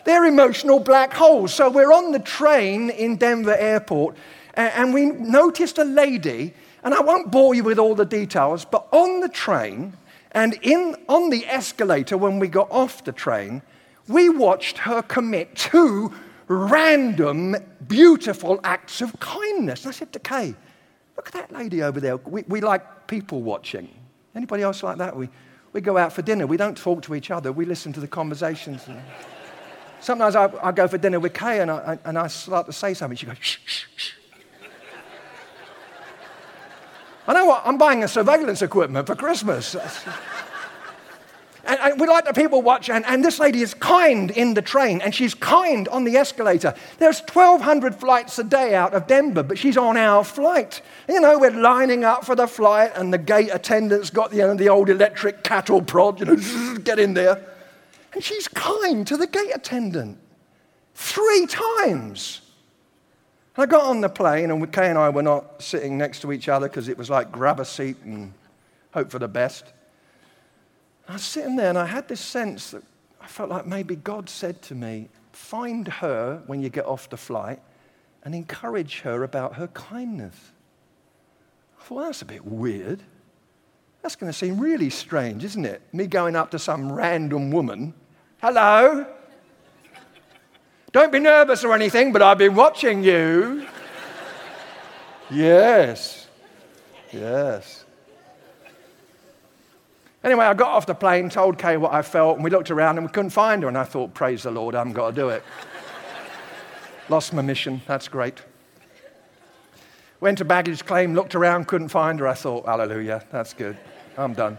They're 0.06 0.25
emotional 0.25 0.79
black 0.79 1.13
holes. 1.13 1.53
So 1.53 1.70
we're 1.70 1.91
on 1.91 2.13
the 2.13 2.20
train 2.20 2.89
in 2.89 3.17
Denver 3.17 3.56
Airport, 3.56 4.15
and 4.53 4.94
we 4.94 5.08
noticed 5.08 5.77
a 5.77 5.84
lady 5.84 6.53
and 6.88 6.94
I 6.94 7.01
won't 7.01 7.32
bore 7.32 7.53
you 7.53 7.65
with 7.65 7.79
all 7.79 7.96
the 7.96 8.06
details, 8.06 8.63
but 8.63 8.88
on 8.94 9.20
the 9.20 9.27
train 9.27 9.91
and 10.32 10.58
in, 10.62 10.96
on 11.10 11.29
the 11.29 11.46
escalator 11.46 12.17
when 12.17 12.39
we 12.39 12.48
got 12.48 12.72
off 12.72 13.03
the 13.03 13.12
train, 13.12 13.62
we 14.08 14.29
watched 14.29 14.77
her 14.77 15.01
commit 15.01 15.53
two 15.56 16.13
random, 16.48 17.58
beautiful 17.88 18.62
acts 18.63 19.01
of 19.01 19.20
kindness. 19.20 19.84
And 19.84 19.89
I 19.89 19.91
said 19.91 20.13
to 20.13 20.20
Kay, 20.20 20.56
look 21.17 21.27
at 21.27 21.33
that 21.33 21.51
lady 21.51 21.83
over 21.83 22.00
there. 22.00 22.17
We, 22.17 22.43
we 22.47 22.62
like 22.62 23.07
people 23.07 23.41
watching. 23.41 23.89
Anybody 24.36 24.63
else 24.63 24.83
like 24.83 24.97
that? 25.00 25.15
We, 25.15 25.29
we 25.74 25.81
go 25.81 25.97
out 25.97 26.13
for 26.13 26.21
dinner. 26.21 26.47
We 26.47 26.57
don't 26.57 26.77
talk 26.77 27.01
to 27.03 27.15
each 27.15 27.31
other. 27.31 27.51
We 27.51 27.65
listen 27.65 27.91
to 27.93 28.00
the 28.00 28.07
conversations. 28.07 28.88
Sometimes 30.00 30.36
I, 30.36 30.51
I, 30.62 30.71
go 30.71 30.88
for 30.88 30.97
dinner 30.97 31.19
with 31.19 31.33
Kay 31.33 31.59
and 31.59 31.71
I, 31.71 31.97
and 32.05 32.17
I 32.17 32.27
start 32.27 32.67
to 32.67 32.74
say 32.74 32.93
something. 32.93 33.17
She 33.17 33.25
goes, 33.25 33.38
shh, 33.39 33.57
shh, 33.65 33.86
shh. 33.95 34.12
I 37.27 37.33
know 37.33 37.45
what, 37.45 37.63
I'm 37.65 37.77
buying 37.77 38.03
a 38.03 38.07
surveillance 38.07 38.62
equipment 38.62 39.07
for 39.07 39.15
Christmas. 39.15 39.75
And, 41.67 41.79
and, 41.81 42.00
we 42.00 42.07
like 42.07 42.24
the 42.24 42.33
people 42.33 42.62
watch, 42.62 42.89
and, 42.89 43.05
and 43.05 43.24
this 43.24 43.39
lady 43.39 43.62
is 43.62 43.74
kind 43.74 44.31
in 44.31 44.53
the 44.53 44.62
train, 44.62 45.01
and 45.01 45.13
she's 45.13 45.33
kind 45.33 45.89
on 45.89 46.05
the 46.05 46.15
escalator. 46.15 46.74
There's 46.97 47.19
1,200 47.19 47.93
flights 47.93 48.39
a 48.39 48.45
day 48.45 48.74
out 48.74 48.93
of 48.93 49.05
Denver, 49.05 49.43
but 49.43 49.57
she's 49.57 49.75
on 49.75 49.97
our 49.97 50.24
flight. 50.24 50.81
You 51.09 51.19
know, 51.19 51.38
we're 51.38 51.51
lining 51.51 52.05
up 52.05 52.24
for 52.24 52.36
the 52.36 52.47
flight, 52.47 52.91
and 52.95 53.13
the 53.13 53.17
gate 53.17 53.50
attendant's 53.51 54.09
got 54.09 54.31
you 54.31 54.39
know, 54.39 54.55
the 54.55 54.69
old 54.69 54.89
electric 54.89 55.43
cattle 55.43 55.81
prod, 55.81 56.21
you 56.21 56.25
know, 56.25 56.77
get 56.83 57.00
in 57.00 57.13
there. 57.13 57.45
And 58.13 58.24
she's 58.24 58.47
kind 58.47 59.05
to 59.05 59.17
the 59.17 59.27
gate 59.27 59.51
attendant 59.53 60.17
three 60.95 61.47
times. 61.47 62.41
I 63.57 63.65
got 63.65 63.83
on 63.86 64.00
the 64.00 64.09
plane, 64.09 64.51
and 64.51 64.71
Kay 64.71 64.89
and 64.89 64.97
I 64.97 65.09
were 65.09 65.24
not 65.24 65.62
sitting 65.62 65.97
next 65.97 66.21
to 66.21 66.31
each 66.31 66.47
other 66.47 66.69
because 66.69 66.88
it 66.88 66.97
was 66.97 67.09
like 67.09 67.31
grab 67.31 67.59
a 67.59 67.65
seat 67.65 67.97
and 68.05 68.31
hope 68.93 69.12
for 69.12 69.19
the 69.19 69.27
best. 69.27 69.74
I 71.08 71.14
was 71.14 71.24
sitting 71.24 71.56
there, 71.56 71.70
and 71.70 71.78
I 71.78 71.86
had 71.86 72.08
this 72.08 72.20
sense 72.20 72.72
that 72.72 72.84
I 73.22 73.28
felt 73.28 73.50
like 73.50 73.66
maybe 73.66 73.96
God 73.96 74.30
said 74.30 74.62
to 74.64 74.76
me, 74.76 75.10
Find 75.32 75.88
her 75.88 76.42
when 76.48 76.62
you 76.62 76.70
get 76.70 76.86
off 76.86 77.10
the 77.10 77.18
flight 77.18 77.60
and 78.24 78.34
encourage 78.34 79.02
her 79.02 79.24
about 79.24 79.56
her 79.56 79.68
kindness. 79.68 80.36
I 81.80 81.84
thought, 81.84 81.96
well, 81.96 82.06
that's 82.06 82.24
a 82.24 82.26
bit 82.26 82.44
weird. 82.44 83.04
That's 84.02 84.16
going 84.16 84.32
to 84.32 84.38
seem 84.38 84.60
really 84.60 84.90
strange, 84.90 85.44
isn't 85.44 85.66
it? 85.66 85.82
Me 85.94 86.08
going 86.08 86.36
up 86.36 86.52
to 86.52 86.60
some 86.60 86.92
random 86.92 87.52
woman. 87.52 87.94
Hello? 88.42 89.06
Don't 90.92 91.12
be 91.12 91.20
nervous 91.20 91.64
or 91.64 91.74
anything, 91.74 92.12
but 92.12 92.22
I've 92.22 92.38
been 92.38 92.56
watching 92.56 93.04
you. 93.04 93.68
yes. 95.30 96.28
Yes. 97.12 97.86
Anyway, 100.27 100.43
I 100.43 100.53
got 100.55 100.72
off 100.72 100.86
the 100.86 100.93
plane, 100.93 101.29
told 101.29 101.57
Kay 101.57 101.77
what 101.77 101.93
I 101.93 102.01
felt, 102.01 102.36
and 102.36 102.43
we 102.43 102.50
looked 102.50 102.69
around 102.69 102.98
and 102.98 103.07
we 103.07 103.12
couldn't 103.13 103.29
find 103.29 103.63
her. 103.63 103.69
And 103.69 103.77
I 103.77 103.86
thought, 103.86 104.13
praise 104.13 104.43
the 104.43 104.51
Lord, 104.51 104.75
I 104.75 104.79
haven't 104.79 104.91
got 104.91 105.12
to 105.12 105.15
do 105.15 105.29
it. 105.29 105.41
Lost 107.10 107.31
my 107.31 107.41
mission. 107.41 107.81
That's 107.88 108.10
great. 108.10 108.41
Went 110.19 110.39
to 110.39 110.43
baggage 110.43 110.84
claim, 110.86 111.13
looked 111.13 111.34
around, 111.34 111.69
couldn't 111.69 111.88
find 111.88 112.19
her. 112.19 112.27
I 112.27 112.34
thought, 112.34 112.65
hallelujah, 112.65 113.24
that's 113.31 113.53
good. 113.53 113.77
I'm 114.17 114.34
done. 114.34 114.57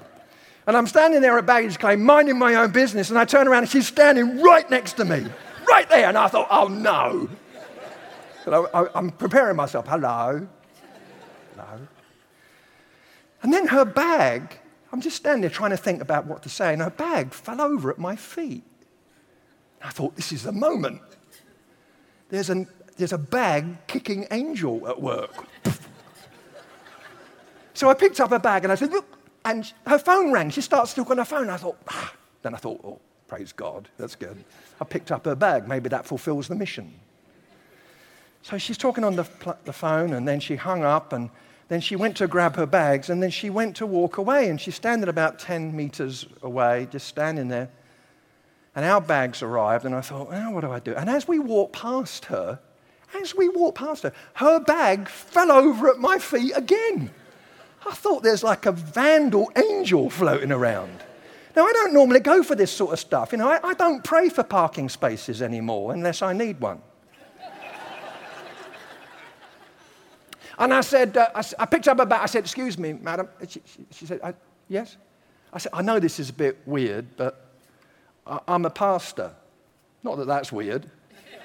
And 0.67 0.75
I'm 0.75 0.87
standing 0.87 1.21
there 1.21 1.37
at 1.37 1.45
baggage 1.45 1.79
claim, 1.79 2.03
minding 2.03 2.39
my 2.39 2.55
own 2.55 2.71
business, 2.71 3.11
and 3.11 3.19
I 3.19 3.27
turn 3.27 3.47
around 3.47 3.65
and 3.65 3.71
she's 3.71 3.87
standing 3.87 4.41
right 4.41 4.71
next 4.71 4.95
to 4.95 5.05
me, 5.05 5.27
right 5.69 5.87
there. 5.91 6.09
And 6.09 6.17
I 6.17 6.29
thought, 6.29 6.49
oh 6.51 6.69
no. 6.69 7.29
I, 8.47 8.87
am 8.95 9.11
preparing 9.11 9.57
myself. 9.57 9.87
Hello. 9.87 10.49
Hello. 11.55 11.89
And 13.43 13.53
then 13.53 13.67
her 13.67 13.85
bag, 13.85 14.59
I'm 14.93 15.01
just 15.01 15.17
standing 15.17 15.43
there 15.43 15.51
trying 15.51 15.71
to 15.71 15.77
think 15.77 16.01
about 16.01 16.27
what 16.27 16.43
to 16.45 16.49
say, 16.49 16.73
and 16.73 16.81
her 16.83 16.91
bag 16.91 17.33
fell 17.33 17.61
over 17.61 17.91
at 17.91 17.99
my 17.99 18.17
feet. 18.17 18.65
I 19.83 19.91
thought, 19.91 20.17
this 20.17 20.33
is 20.33 20.43
the 20.43 20.53
moment. 20.53 21.03
There's, 22.31 22.51
an, 22.51 22.67
there's 22.97 23.13
a 23.13 23.19
bag 23.19 23.87
kicking 23.87 24.27
angel 24.31 24.89
at 24.89 25.01
work. 25.01 25.47
so 27.75 27.89
I 27.89 27.95
picked 27.95 28.21
up 28.21 28.31
her 28.31 28.39
bag 28.39 28.65
and 28.65 28.73
I 28.73 28.75
said, 28.75 28.91
look, 28.91 29.07
and 29.45 29.73
her 29.87 29.99
phone 29.99 30.33
rang. 30.33 30.51
She 30.51 30.61
starts 30.61 30.95
to 30.95 31.01
look 31.01 31.11
on 31.11 31.19
her 31.19 31.25
phone. 31.25 31.49
I 31.49 31.57
thought, 31.57 31.79
ah. 31.89 32.13
Then 32.43 32.55
I 32.55 32.59
thought, 32.59 32.81
oh, 32.85 33.01
praise 33.27 33.53
God, 33.53 33.89
that's 33.99 34.15
good. 34.15 34.45
I 34.81 34.85
picked 34.85 35.13
up 35.13 35.25
her 35.25 35.35
bag. 35.35 35.69
Maybe 35.69 35.89
that 35.89 36.07
fulfills 36.07 36.49
the 36.49 36.55
mission. 36.55 36.93
So 38.43 38.59
she's 38.59 38.79
talking 38.79 39.05
on 39.05 39.17
the, 39.17 39.29
the 39.65 39.73
phone, 39.73 40.13
and 40.13 40.27
then 40.27 40.41
she 40.41 40.57
hung 40.57 40.85
up, 40.85 41.13
and 41.13 41.31
then 41.69 41.81
she 41.81 41.97
went 41.97 42.17
to 42.17 42.27
grab 42.27 42.57
her 42.57 42.67
bags, 42.67 43.11
and 43.11 43.23
then 43.23 43.31
she 43.31 43.51
went 43.51 43.77
to 43.77 43.87
walk 43.87 44.17
away, 44.17 44.49
and 44.49 44.61
she's 44.61 44.75
standing 44.75 45.09
about 45.09 45.39
10 45.39 45.77
meters 45.77 46.27
away, 46.43 46.89
just 46.91 47.07
standing 47.07 47.49
there. 47.49 47.69
And 48.75 48.85
our 48.85 49.01
bags 49.01 49.43
arrived, 49.43 49.85
and 49.85 49.95
I 49.95 50.01
thought, 50.01 50.29
well, 50.31 50.53
what 50.53 50.63
do 50.63 50.71
I 50.71 50.79
do? 50.81 50.95
And 50.95 51.11
as 51.11 51.29
we 51.29 51.39
walked 51.39 51.75
past 51.75 52.27
her, 52.27 52.59
as 53.21 53.35
we 53.35 53.49
walked 53.49 53.79
past 53.79 54.03
her, 54.03 54.13
her 54.35 54.61
bag 54.61 55.09
fell 55.09 55.53
over 55.53 55.89
at 55.89 55.99
my 55.99 56.19
feet 56.19 56.53
again. 56.57 57.11
I 57.87 57.95
thought 57.95 58.23
there's 58.23 58.43
like 58.43 58.67
a 58.67 58.73
vandal 58.73 59.51
angel 59.57 60.11
floating 60.11 60.53
around. 60.53 61.05
Now, 61.57 61.65
I 61.65 61.73
don't 61.73 61.93
normally 61.93 62.21
go 62.21 62.43
for 62.43 62.55
this 62.55 62.71
sort 62.71 62.93
of 62.93 63.01
stuff. 63.01 63.33
You 63.33 63.39
know, 63.39 63.49
I, 63.49 63.61
I 63.63 63.75
don't 63.75 64.05
pray 64.05 64.29
for 64.29 64.43
parking 64.43 64.89
spaces 64.89 65.43
anymore 65.43 65.93
unless 65.93 66.23
I 66.23 66.33
need 66.33 66.61
one. 66.61 66.81
And 70.59 70.75
I 70.75 70.81
said, 70.81 71.17
uh, 71.17 71.29
I, 71.35 71.43
I, 71.61 71.67
picked 71.67 71.89
up 71.89 72.01
a 72.01 72.07
bag. 72.07 72.21
I 72.23 72.27
said, 72.27 72.45
Excuse 72.45 72.79
me, 72.79 72.93
madam. 72.93 73.29
She, 73.47 73.63
she, 73.65 73.87
she 73.93 74.07
said, 74.07 74.21
I, 74.23 74.35
Yes? 74.69 74.97
I 75.53 75.59
said, 75.59 75.73
I 75.73 75.83
know 75.83 75.99
this 75.99 76.19
is 76.19 76.31
a 76.31 76.33
bit 76.33 76.59
weird, 76.67 77.07
but 77.17 77.47
I, 78.27 78.41
I'm 78.49 78.65
a 78.65 78.71
pastor. 78.71 79.33
Not 80.03 80.17
that 80.19 80.27
that's 80.27 80.53
weird. 80.53 80.91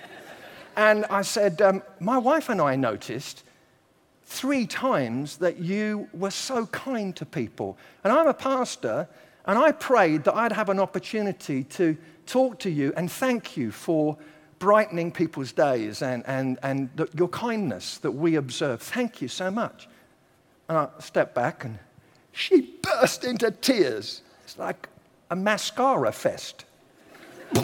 and 0.76 1.06
I 1.06 1.22
said, 1.22 1.62
um, 1.62 1.84
My 2.00 2.18
wife 2.18 2.50
and 2.50 2.60
I 2.60 2.76
noticed 2.76 3.44
three 4.26 4.66
times 4.66 5.38
that 5.38 5.60
you 5.60 6.08
were 6.14 6.32
so 6.32 6.66
kind 6.68 7.16
to 7.16 7.26
people. 7.26 7.78
And 8.04 8.12
I'm 8.12 8.28
a 8.28 8.34
pastor, 8.34 9.08
and 9.46 9.60
I 9.60 9.72
prayed 9.74 10.24
that 10.24 10.36
I'd 10.36 10.54
have 10.54 10.70
an 10.70 10.80
opportunity 10.80 11.64
to 11.66 11.98
talk 12.26 12.60
to 12.60 12.70
you 12.70 12.94
and 12.96 13.12
thank 13.12 13.58
you 13.58 13.72
for 13.72 14.18
brightening 14.64 15.12
people's 15.12 15.52
days 15.52 16.02
and, 16.02 16.24
and, 16.26 16.58
and 16.64 16.90
the, 16.96 17.06
your 17.18 17.28
kindness 17.28 17.98
that 17.98 18.12
we 18.12 18.36
observe. 18.36 18.82
Thank 18.82 19.22
you 19.22 19.28
so 19.28 19.52
much. 19.52 19.90
And 20.70 20.78
I 20.78 20.88
stepped 21.00 21.36
back, 21.36 21.66
and 21.66 21.78
she 22.32 22.74
burst 22.82 23.26
into 23.26 23.52
tears. 23.52 24.22
It's 24.46 24.58
like 24.58 24.88
a 25.32 25.36
mascara 25.36 26.14
fest. 26.14 26.64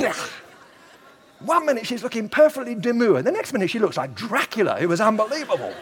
One 1.39 1.65
minute 1.65 1.87
she's 1.87 2.03
looking 2.03 2.27
perfectly 2.27 2.75
demure. 2.75 3.21
The 3.21 3.31
next 3.31 3.53
minute 3.53 3.69
she 3.69 3.79
looks 3.79 3.95
like 3.95 4.13
Dracula. 4.13 4.77
It 4.77 4.87
was 4.87 4.99
unbelievable. 4.99 5.73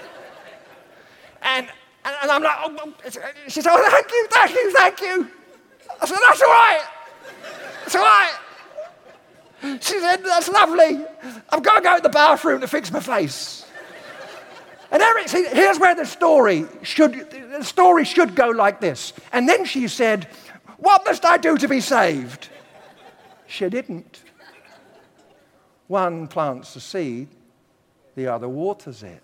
And, 1.42 1.68
and, 2.06 2.16
and 2.22 2.32
I'm 2.32 2.44
like, 2.44 2.58
oh, 2.60 2.78
oh 2.80 2.94
she 3.48 3.62
said, 3.62 3.72
oh, 3.72 3.90
thank 3.90 4.12
you, 4.12 4.28
thank 4.30 4.52
you, 4.52 4.72
thank 4.72 5.02
you. 5.02 5.32
I 6.00 6.06
said, 6.06 6.18
that's 6.28 6.42
all 6.44 6.48
right. 6.48 6.86
That's 7.86 7.96
all 7.96 8.04
right. 8.04 8.38
She 9.62 10.00
said, 10.00 10.18
that's 10.18 10.50
lovely. 10.50 11.04
I've 11.50 11.64
got 11.64 11.78
to 11.78 11.82
go 11.82 11.96
to 11.98 12.04
the 12.04 12.10
bathroom 12.10 12.62
to 12.62 12.68
fix 12.68 12.92
my 12.92 13.00
face. 13.00 13.66
And 14.92 15.02
Eric, 15.02 15.28
see, 15.28 15.46
here's 15.46 15.80
where 15.80 15.96
the 15.96 16.06
story 16.06 16.66
should, 16.84 17.30
the 17.30 17.64
story 17.64 18.06
should 18.06 18.36
go 18.36 18.50
like 18.50 18.80
this. 18.80 19.14
And 19.34 19.50
then 19.50 19.66
she 19.66 19.88
said, 19.88 20.28
what 20.78 21.04
must 21.06 21.26
I 21.26 21.38
do 21.38 21.58
to 21.58 21.68
be 21.68 21.82
saved? 21.82 22.50
She 23.48 23.68
didn't. 23.70 24.24
One 25.88 26.28
plants 26.28 26.74
the 26.74 26.80
seed, 26.80 27.28
the 28.16 28.28
other 28.28 28.48
waters 28.48 29.04
it. 29.04 29.22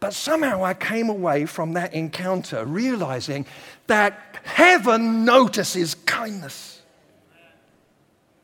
But 0.00 0.12
somehow 0.14 0.64
I 0.64 0.74
came 0.74 1.08
away 1.08 1.46
from 1.46 1.74
that 1.74 1.94
encounter 1.94 2.64
realizing 2.64 3.46
that 3.86 4.38
heaven 4.44 5.24
notices 5.24 5.94
kindness. 5.94 6.73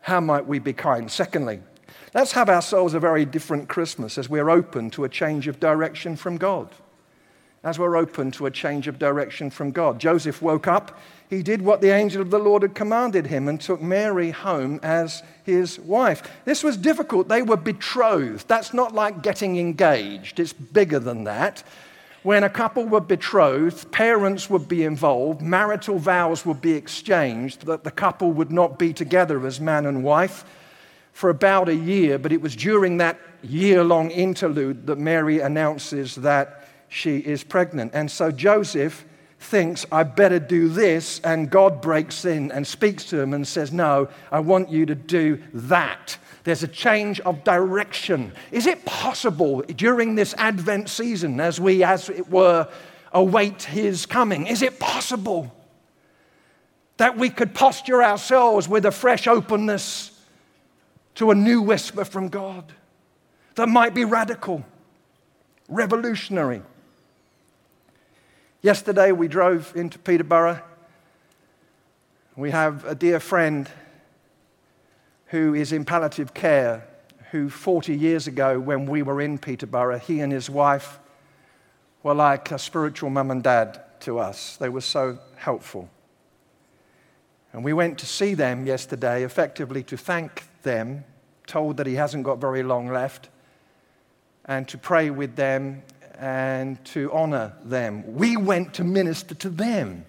How 0.00 0.20
might 0.20 0.46
we 0.46 0.58
be 0.58 0.72
kind? 0.72 1.10
Secondly, 1.10 1.60
let's 2.14 2.32
have 2.32 2.48
ourselves 2.48 2.94
a 2.94 3.00
very 3.00 3.24
different 3.24 3.68
Christmas 3.68 4.18
as 4.18 4.28
we're 4.28 4.50
open 4.50 4.90
to 4.90 5.04
a 5.04 5.08
change 5.08 5.46
of 5.48 5.60
direction 5.60 6.16
from 6.16 6.36
God 6.36 6.70
as 7.62 7.78
we're 7.78 7.96
open 7.96 8.30
to 8.30 8.46
a 8.46 8.50
change 8.50 8.88
of 8.88 8.98
direction 8.98 9.50
from 9.50 9.70
God. 9.70 9.98
Joseph 9.98 10.40
woke 10.40 10.66
up, 10.66 10.98
he 11.28 11.42
did 11.42 11.60
what 11.60 11.80
the 11.80 11.90
angel 11.90 12.22
of 12.22 12.30
the 12.30 12.38
Lord 12.38 12.62
had 12.62 12.74
commanded 12.74 13.26
him 13.26 13.48
and 13.48 13.60
took 13.60 13.82
Mary 13.82 14.30
home 14.30 14.80
as 14.82 15.22
his 15.44 15.78
wife. 15.78 16.22
This 16.44 16.64
was 16.64 16.76
difficult. 16.76 17.28
They 17.28 17.42
were 17.42 17.58
betrothed. 17.58 18.48
That's 18.48 18.72
not 18.72 18.94
like 18.94 19.22
getting 19.22 19.58
engaged, 19.58 20.40
it's 20.40 20.54
bigger 20.54 20.98
than 20.98 21.24
that. 21.24 21.62
When 22.22 22.44
a 22.44 22.50
couple 22.50 22.84
were 22.84 23.00
betrothed, 23.00 23.90
parents 23.92 24.50
would 24.50 24.68
be 24.68 24.84
involved, 24.84 25.40
marital 25.40 25.98
vows 25.98 26.44
would 26.44 26.60
be 26.60 26.72
exchanged, 26.72 27.64
that 27.66 27.82
the 27.82 27.90
couple 27.90 28.30
would 28.32 28.52
not 28.52 28.78
be 28.78 28.92
together 28.92 29.46
as 29.46 29.58
man 29.58 29.86
and 29.86 30.04
wife 30.04 30.44
for 31.12 31.30
about 31.30 31.68
a 31.68 31.74
year, 31.74 32.18
but 32.18 32.32
it 32.32 32.42
was 32.42 32.54
during 32.54 32.98
that 32.98 33.18
year 33.42 33.82
long 33.82 34.10
interlude 34.10 34.86
that 34.86 34.98
Mary 34.98 35.40
announces 35.40 36.14
that 36.16 36.68
she 36.88 37.18
is 37.18 37.42
pregnant. 37.42 37.92
And 37.94 38.10
so 38.10 38.30
Joseph 38.30 39.04
thinks, 39.38 39.86
I 39.90 40.02
better 40.02 40.38
do 40.38 40.68
this. 40.68 41.20
And 41.20 41.50
God 41.50 41.80
breaks 41.80 42.24
in 42.24 42.52
and 42.52 42.66
speaks 42.66 43.04
to 43.06 43.18
him 43.18 43.32
and 43.32 43.46
says, 43.48 43.72
No, 43.72 44.08
I 44.30 44.40
want 44.40 44.70
you 44.70 44.86
to 44.86 44.94
do 44.94 45.42
that. 45.54 46.18
There's 46.44 46.62
a 46.62 46.68
change 46.68 47.20
of 47.20 47.44
direction. 47.44 48.32
Is 48.50 48.66
it 48.66 48.84
possible 48.84 49.62
during 49.62 50.14
this 50.14 50.34
Advent 50.38 50.88
season, 50.88 51.40
as 51.40 51.60
we, 51.60 51.84
as 51.84 52.08
it 52.08 52.30
were, 52.30 52.68
await 53.12 53.64
his 53.64 54.06
coming, 54.06 54.46
is 54.46 54.62
it 54.62 54.78
possible 54.78 55.54
that 56.96 57.16
we 57.16 57.30
could 57.30 57.54
posture 57.54 58.02
ourselves 58.02 58.68
with 58.68 58.86
a 58.86 58.90
fresh 58.90 59.26
openness 59.26 60.18
to 61.16 61.30
a 61.30 61.34
new 61.34 61.60
whisper 61.60 62.04
from 62.04 62.28
God 62.28 62.72
that 63.56 63.68
might 63.68 63.94
be 63.94 64.04
radical, 64.04 64.64
revolutionary? 65.68 66.62
Yesterday 68.62 69.12
we 69.12 69.28
drove 69.28 69.72
into 69.74 69.98
Peterborough. 69.98 70.62
We 72.36 72.50
have 72.50 72.84
a 72.84 72.94
dear 72.94 73.18
friend 73.18 73.68
who 75.30 75.54
is 75.54 75.72
in 75.72 75.84
palliative 75.84 76.34
care, 76.34 76.86
who 77.30 77.48
40 77.48 77.96
years 77.96 78.26
ago, 78.26 78.58
when 78.58 78.86
we 78.86 79.02
were 79.02 79.20
in 79.20 79.38
Peterborough, 79.38 79.98
he 79.98 80.20
and 80.20 80.32
his 80.32 80.50
wife 80.50 80.98
were 82.02 82.14
like 82.14 82.50
a 82.50 82.58
spiritual 82.58 83.10
mum 83.10 83.30
and 83.30 83.42
dad 83.42 83.80
to 84.00 84.18
us. 84.18 84.56
They 84.56 84.68
were 84.68 84.80
so 84.80 85.18
helpful. 85.36 85.88
And 87.52 87.62
we 87.62 87.72
went 87.72 87.98
to 87.98 88.06
see 88.06 88.34
them 88.34 88.66
yesterday, 88.66 89.22
effectively 89.22 89.84
to 89.84 89.96
thank 89.96 90.44
them, 90.62 91.04
told 91.46 91.76
that 91.76 91.86
he 91.86 91.94
hasn't 91.94 92.24
got 92.24 92.38
very 92.38 92.64
long 92.64 92.88
left, 92.88 93.28
and 94.46 94.66
to 94.68 94.78
pray 94.78 95.10
with 95.10 95.36
them 95.36 95.82
and 96.18 96.84
to 96.86 97.12
honor 97.12 97.52
them. 97.64 98.16
We 98.16 98.36
went 98.36 98.74
to 98.74 98.84
minister 98.84 99.34
to 99.36 99.48
them. 99.48 100.04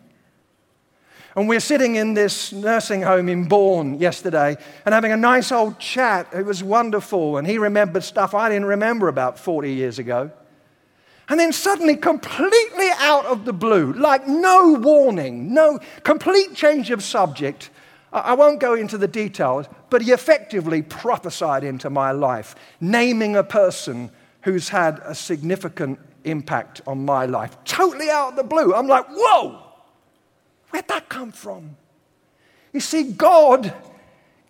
And 1.35 1.47
we're 1.47 1.61
sitting 1.61 1.95
in 1.95 2.13
this 2.13 2.51
nursing 2.51 3.01
home 3.01 3.29
in 3.29 3.47
Bourne 3.47 3.99
yesterday 3.99 4.57
and 4.85 4.93
having 4.93 5.11
a 5.11 5.17
nice 5.17 5.51
old 5.51 5.79
chat. 5.79 6.27
It 6.33 6.45
was 6.45 6.61
wonderful. 6.63 7.37
And 7.37 7.47
he 7.47 7.57
remembered 7.57 8.03
stuff 8.03 8.33
I 8.33 8.49
didn't 8.49 8.65
remember 8.65 9.07
about 9.07 9.39
40 9.39 9.71
years 9.71 9.97
ago. 9.97 10.31
And 11.29 11.39
then 11.39 11.53
suddenly, 11.53 11.95
completely 11.95 12.89
out 12.97 13.25
of 13.25 13.45
the 13.45 13.53
blue, 13.53 13.93
like 13.93 14.27
no 14.27 14.73
warning, 14.73 15.53
no 15.53 15.79
complete 16.03 16.53
change 16.55 16.91
of 16.91 17.01
subject, 17.01 17.69
I 18.11 18.33
won't 18.33 18.59
go 18.59 18.73
into 18.73 18.97
the 18.97 19.07
details, 19.07 19.67
but 19.89 20.01
he 20.01 20.11
effectively 20.11 20.81
prophesied 20.81 21.63
into 21.63 21.89
my 21.89 22.11
life, 22.11 22.55
naming 22.81 23.37
a 23.37 23.43
person 23.43 24.11
who's 24.41 24.67
had 24.67 24.99
a 25.05 25.15
significant 25.15 25.99
impact 26.25 26.81
on 26.85 27.05
my 27.05 27.25
life. 27.25 27.55
Totally 27.63 28.09
out 28.09 28.31
of 28.31 28.35
the 28.35 28.43
blue. 28.43 28.73
I'm 28.73 28.87
like, 28.87 29.05
whoa, 29.09 29.70
where'd 30.71 30.87
that 30.87 31.07
come 31.07 31.31
from? 31.31 31.77
You 32.73 32.79
see, 32.79 33.11
God 33.11 33.73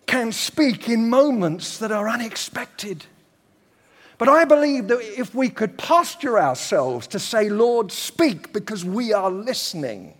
can 0.06 0.32
speak 0.32 0.88
in 0.88 1.08
moments 1.08 1.78
that 1.78 1.92
are 1.92 2.08
unexpected. 2.08 3.06
But 4.18 4.28
I 4.28 4.44
believe 4.44 4.88
that 4.88 5.00
if 5.18 5.34
we 5.34 5.48
could 5.48 5.76
posture 5.76 6.38
ourselves 6.38 7.06
to 7.08 7.18
say, 7.18 7.48
Lord, 7.48 7.90
speak 7.90 8.52
because 8.52 8.84
we 8.84 9.12
are 9.12 9.30
listening, 9.30 10.14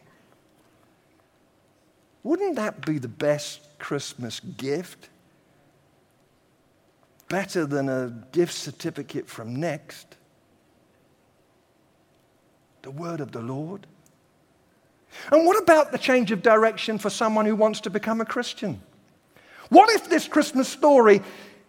wouldn't 2.22 2.56
that 2.56 2.84
be 2.84 2.98
the 2.98 3.08
best 3.08 3.60
Christmas 3.78 4.40
gift? 4.40 5.08
Better 7.28 7.66
than 7.66 7.88
a 7.88 8.12
gift 8.32 8.54
certificate 8.54 9.28
from 9.28 9.56
Next. 9.56 10.16
The 12.82 12.90
word 12.90 13.20
of 13.20 13.32
the 13.32 13.40
Lord. 13.40 13.86
And 15.30 15.46
what 15.46 15.62
about 15.62 15.92
the 15.92 15.98
change 15.98 16.30
of 16.30 16.42
direction 16.42 16.98
for 16.98 17.10
someone 17.10 17.46
who 17.46 17.56
wants 17.56 17.80
to 17.82 17.90
become 17.90 18.20
a 18.20 18.24
Christian? 18.24 18.80
What 19.68 19.90
if 19.90 20.08
this 20.08 20.28
Christmas 20.28 20.68
story 20.68 21.22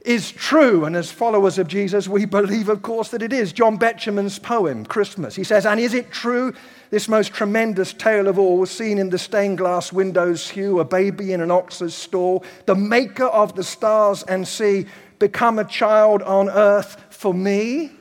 is 0.06 0.32
true. 0.32 0.86
And 0.86 0.96
as 0.96 1.12
followers 1.12 1.58
of 1.58 1.68
Jesus, 1.68 2.08
we 2.08 2.26
believe, 2.40 2.70
of 2.70 2.82
course, 2.82 3.10
that 3.10 3.22
it 3.22 3.34
is. 3.34 3.54
John 3.54 3.78
Betjeman's 3.78 4.40
poem, 4.40 4.86
Christmas, 4.86 5.36
he 5.36 5.44
says, 5.44 5.66
And 5.66 5.80
is 5.80 5.94
it 5.94 6.12
true, 6.12 6.54
this 6.90 7.08
most 7.08 7.34
tremendous 7.34 7.94
tale 7.94 8.28
of 8.28 8.38
all, 8.38 8.58
was 8.58 8.72
seen 8.72 8.98
in 8.98 9.10
the 9.10 9.18
stained 9.18 9.58
glass 9.58 9.92
windows 9.92 10.50
hue, 10.50 10.80
a 10.80 10.86
baby 10.86 11.34
in 11.34 11.42
an 11.42 11.52
ox's 11.52 11.94
stall, 11.94 12.44
the 12.66 12.76
maker 12.76 13.26
of 13.26 13.56
the 13.56 13.64
stars 13.64 14.24
and 14.24 14.48
sea, 14.48 14.86
become 15.20 15.60
a 15.60 15.66
child 15.66 16.22
on 16.24 16.50
earth 16.50 16.98
for 17.10 17.34
me? 17.34 17.92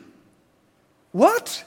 What? 1.12 1.64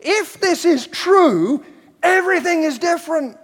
If 0.00 0.40
this 0.40 0.64
is 0.64 0.86
true, 0.88 1.64
everything 2.02 2.62
is 2.64 2.78
different 2.78 3.38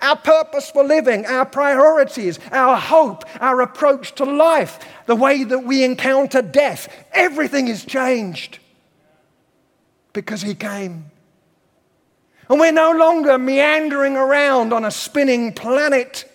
our 0.00 0.16
purpose 0.16 0.70
for 0.70 0.84
living, 0.84 1.26
our 1.26 1.46
priorities, 1.46 2.38
our 2.50 2.76
hope, 2.76 3.24
our 3.40 3.60
approach 3.60 4.14
to 4.16 4.24
life, 4.24 4.80
the 5.06 5.14
way 5.14 5.44
that 5.44 5.60
we 5.60 5.84
encounter 5.84 6.42
death. 6.42 6.88
Everything 7.12 7.68
is 7.68 7.84
changed 7.84 8.58
because 10.12 10.42
He 10.42 10.54
came. 10.54 11.10
And 12.48 12.60
we're 12.60 12.72
no 12.72 12.92
longer 12.92 13.38
meandering 13.38 14.16
around 14.16 14.72
on 14.72 14.84
a 14.84 14.90
spinning 14.90 15.52
planet 15.52 16.30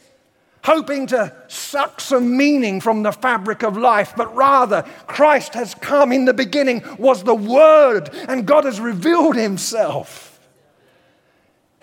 hoping 0.64 1.08
to 1.08 1.34
suck 1.48 2.02
some 2.02 2.36
meaning 2.36 2.82
from 2.82 3.02
the 3.02 3.12
fabric 3.12 3.64
of 3.64 3.78
life, 3.78 4.14
but 4.18 4.36
rather 4.36 4.84
Christ 5.08 5.54
has 5.54 5.74
come 5.74 6.12
in 6.12 6.26
the 6.26 6.34
beginning, 6.34 6.84
was 6.98 7.24
the 7.24 7.36
Word, 7.36 8.10
and 8.28 8.46
God 8.46 8.66
has 8.66 8.80
revealed 8.80 9.38
Himself. 9.38 10.29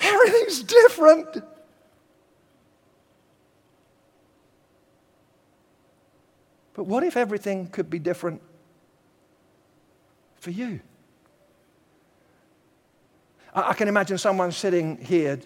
Everything's 0.07 0.63
different. 0.63 1.43
But 6.75 6.85
what 6.85 7.03
if 7.03 7.17
everything 7.17 7.69
could 7.69 7.89
be 7.89 7.99
different 7.99 8.43
for 10.37 10.51
you? 10.51 10.81
I, 13.55 13.73
can 13.73 13.89
imagine 13.89 14.19
someone 14.19 14.53
sitting 14.53 14.99
here 14.99 15.41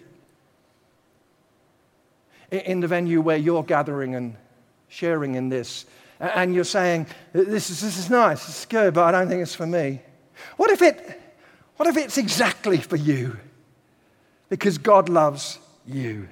in 2.51 2.81
the 2.81 2.87
venue 2.87 3.21
where 3.21 3.37
you're 3.37 3.63
gathering 3.63 4.15
and 4.15 4.35
sharing 4.89 5.35
in 5.35 5.47
this, 5.47 5.85
and 6.19 6.53
you're 6.53 6.65
saying, 6.65 7.07
This 7.31 7.69
is, 7.69 7.79
this 7.79 7.97
is 7.97 8.09
nice, 8.09 8.45
this 8.45 8.59
is 8.59 8.65
good, 8.65 8.93
but 8.93 9.03
I 9.05 9.11
don't 9.17 9.29
think 9.29 9.41
it's 9.41 9.55
for 9.55 9.65
me. 9.65 10.01
What 10.57 10.69
if, 10.69 10.81
it, 10.81 11.21
what 11.77 11.87
if 11.87 11.95
it's 11.95 12.17
exactly 12.17 12.77
for 12.77 12.97
you? 12.97 13.37
Because 14.51 14.77
God 14.77 15.07
loves 15.07 15.59
you. 15.87 16.27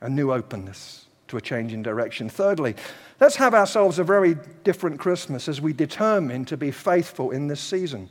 A 0.00 0.10
new 0.10 0.32
openness 0.32 1.06
to 1.28 1.36
a 1.36 1.40
change 1.40 1.72
in 1.72 1.80
direction. 1.80 2.28
Thirdly, 2.28 2.74
let's 3.20 3.36
have 3.36 3.54
ourselves 3.54 4.00
a 4.00 4.04
very 4.04 4.36
different 4.64 4.98
Christmas 4.98 5.48
as 5.48 5.60
we 5.60 5.72
determine 5.72 6.44
to 6.46 6.56
be 6.56 6.72
faithful 6.72 7.30
in 7.30 7.46
this 7.46 7.60
season. 7.60 8.10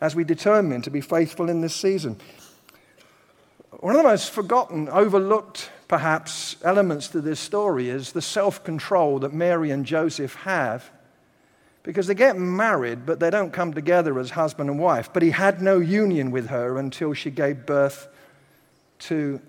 As 0.00 0.16
we 0.16 0.24
determine 0.24 0.82
to 0.82 0.90
be 0.90 1.00
faithful 1.00 1.48
in 1.48 1.60
this 1.60 1.74
season. 1.74 2.20
One 3.78 3.94
of 3.94 4.02
the 4.02 4.08
most 4.08 4.32
forgotten, 4.32 4.88
overlooked, 4.88 5.70
perhaps, 5.86 6.56
elements 6.64 7.06
to 7.08 7.20
this 7.20 7.38
story 7.38 7.88
is 7.88 8.10
the 8.10 8.20
self 8.20 8.64
control 8.64 9.20
that 9.20 9.32
Mary 9.32 9.70
and 9.70 9.86
Joseph 9.86 10.34
have. 10.34 10.90
Because 11.82 12.06
they 12.06 12.14
get 12.14 12.38
married, 12.38 13.04
but 13.04 13.18
they 13.18 13.30
don't 13.30 13.52
come 13.52 13.74
together 13.74 14.18
as 14.18 14.30
husband 14.30 14.70
and 14.70 14.78
wife. 14.78 15.10
But 15.12 15.22
he 15.22 15.30
had 15.30 15.60
no 15.60 15.78
union 15.78 16.30
with 16.30 16.48
her 16.48 16.78
until 16.78 17.12
she 17.12 17.30
gave 17.30 17.66
birth 17.66 18.08
to 19.00 19.40